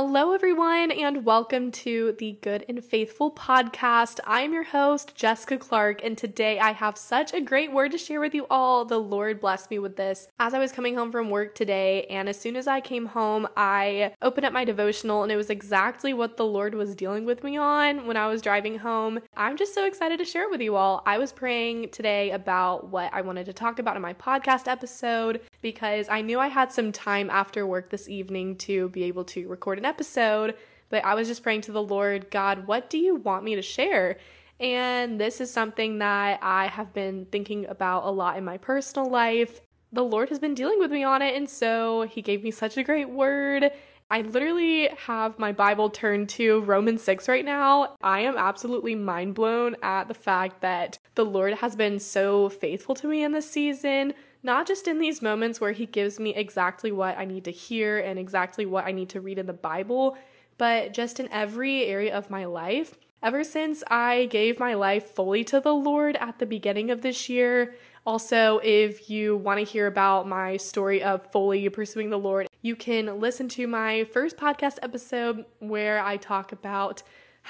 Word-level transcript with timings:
Hello, 0.00 0.30
everyone, 0.30 0.92
and 0.92 1.24
welcome 1.24 1.72
to 1.72 2.14
the 2.20 2.38
Good 2.40 2.64
and 2.68 2.84
Faithful 2.84 3.32
podcast. 3.32 4.20
I'm 4.24 4.52
your 4.52 4.62
host, 4.62 5.16
Jessica 5.16 5.58
Clark, 5.58 6.04
and 6.04 6.16
today 6.16 6.60
I 6.60 6.70
have 6.70 6.96
such 6.96 7.34
a 7.34 7.40
great 7.40 7.72
word 7.72 7.90
to 7.90 7.98
share 7.98 8.20
with 8.20 8.32
you 8.32 8.46
all. 8.48 8.84
The 8.84 9.00
Lord 9.00 9.40
blessed 9.40 9.72
me 9.72 9.80
with 9.80 9.96
this 9.96 10.28
as 10.38 10.54
I 10.54 10.60
was 10.60 10.70
coming 10.70 10.94
home 10.94 11.10
from 11.10 11.30
work 11.30 11.56
today, 11.56 12.04
and 12.04 12.28
as 12.28 12.38
soon 12.38 12.54
as 12.54 12.68
I 12.68 12.80
came 12.80 13.06
home, 13.06 13.48
I 13.56 14.12
opened 14.22 14.46
up 14.46 14.52
my 14.52 14.64
devotional, 14.64 15.24
and 15.24 15.32
it 15.32 15.36
was 15.36 15.50
exactly 15.50 16.14
what 16.14 16.36
the 16.36 16.46
Lord 16.46 16.76
was 16.76 16.94
dealing 16.94 17.24
with 17.24 17.42
me 17.42 17.56
on 17.56 18.06
when 18.06 18.16
I 18.16 18.28
was 18.28 18.40
driving 18.40 18.78
home. 18.78 19.18
I'm 19.36 19.56
just 19.56 19.74
so 19.74 19.84
excited 19.84 20.20
to 20.20 20.24
share 20.24 20.44
it 20.44 20.52
with 20.52 20.60
you 20.60 20.76
all. 20.76 21.02
I 21.06 21.18
was 21.18 21.32
praying 21.32 21.88
today 21.88 22.30
about 22.30 22.88
what 22.88 23.12
I 23.12 23.22
wanted 23.22 23.46
to 23.46 23.52
talk 23.52 23.80
about 23.80 23.96
in 23.96 24.02
my 24.02 24.14
podcast 24.14 24.68
episode 24.68 25.40
because 25.60 26.08
I 26.08 26.20
knew 26.20 26.38
I 26.38 26.46
had 26.46 26.70
some 26.70 26.92
time 26.92 27.30
after 27.30 27.66
work 27.66 27.90
this 27.90 28.08
evening 28.08 28.54
to 28.58 28.90
be 28.90 29.02
able 29.02 29.24
to 29.24 29.48
record 29.48 29.78
an 29.78 29.87
episode, 29.88 30.54
but 30.90 31.04
I 31.04 31.14
was 31.14 31.26
just 31.26 31.42
praying 31.42 31.62
to 31.62 31.72
the 31.72 31.82
Lord, 31.82 32.30
God, 32.30 32.66
what 32.66 32.88
do 32.90 32.98
you 32.98 33.16
want 33.16 33.44
me 33.44 33.54
to 33.56 33.62
share? 33.62 34.18
And 34.60 35.20
this 35.20 35.40
is 35.40 35.52
something 35.52 35.98
that 35.98 36.40
I 36.42 36.66
have 36.66 36.92
been 36.92 37.26
thinking 37.26 37.66
about 37.66 38.04
a 38.04 38.10
lot 38.10 38.36
in 38.36 38.44
my 38.44 38.58
personal 38.58 39.08
life. 39.08 39.60
The 39.92 40.04
Lord 40.04 40.28
has 40.28 40.38
been 40.38 40.54
dealing 40.54 40.78
with 40.78 40.90
me 40.90 41.02
on 41.04 41.22
it, 41.22 41.34
and 41.34 41.48
so 41.48 42.02
He 42.02 42.22
gave 42.22 42.42
me 42.42 42.50
such 42.50 42.76
a 42.76 42.84
great 42.84 43.08
word. 43.08 43.70
I 44.10 44.22
literally 44.22 44.88
have 45.06 45.38
my 45.38 45.52
Bible 45.52 45.90
turned 45.90 46.30
to 46.30 46.60
Romans 46.62 47.02
6 47.02 47.28
right 47.28 47.44
now. 47.44 47.94
I 48.02 48.20
am 48.20 48.38
absolutely 48.38 48.94
mind 48.94 49.34
blown 49.34 49.76
at 49.82 50.08
the 50.08 50.14
fact 50.14 50.62
that 50.62 50.98
the 51.14 51.26
Lord 51.26 51.54
has 51.54 51.76
been 51.76 51.98
so 51.98 52.48
faithful 52.48 52.94
to 52.96 53.06
me 53.06 53.22
in 53.22 53.32
this 53.32 53.50
season 53.50 54.14
not 54.42 54.66
just 54.66 54.88
in 54.88 54.98
these 54.98 55.22
moments 55.22 55.60
where 55.60 55.72
he 55.72 55.86
gives 55.86 56.18
me 56.18 56.34
exactly 56.34 56.92
what 56.92 57.18
I 57.18 57.24
need 57.24 57.44
to 57.44 57.50
hear 57.50 57.98
and 57.98 58.18
exactly 58.18 58.66
what 58.66 58.84
I 58.84 58.92
need 58.92 59.08
to 59.10 59.20
read 59.20 59.38
in 59.38 59.46
the 59.46 59.52
Bible, 59.52 60.16
but 60.56 60.92
just 60.92 61.20
in 61.20 61.30
every 61.32 61.84
area 61.84 62.16
of 62.16 62.30
my 62.30 62.44
life. 62.44 62.94
Ever 63.22 63.42
since 63.42 63.82
I 63.88 64.26
gave 64.26 64.60
my 64.60 64.74
life 64.74 65.10
fully 65.14 65.42
to 65.44 65.60
the 65.60 65.74
Lord 65.74 66.16
at 66.16 66.38
the 66.38 66.46
beginning 66.46 66.90
of 66.90 67.02
this 67.02 67.28
year, 67.28 67.74
also, 68.06 68.58
if 68.64 69.10
you 69.10 69.36
want 69.36 69.58
to 69.58 69.64
hear 69.64 69.86
about 69.86 70.26
my 70.26 70.56
story 70.56 71.02
of 71.02 71.30
fully 71.30 71.68
pursuing 71.68 72.08
the 72.08 72.18
Lord, 72.18 72.48
you 72.62 72.74
can 72.74 73.20
listen 73.20 73.48
to 73.50 73.66
my 73.66 74.04
first 74.04 74.38
podcast 74.38 74.78
episode 74.80 75.44
where 75.58 75.98
I 75.98 76.16
talk 76.16 76.50
about 76.52 77.02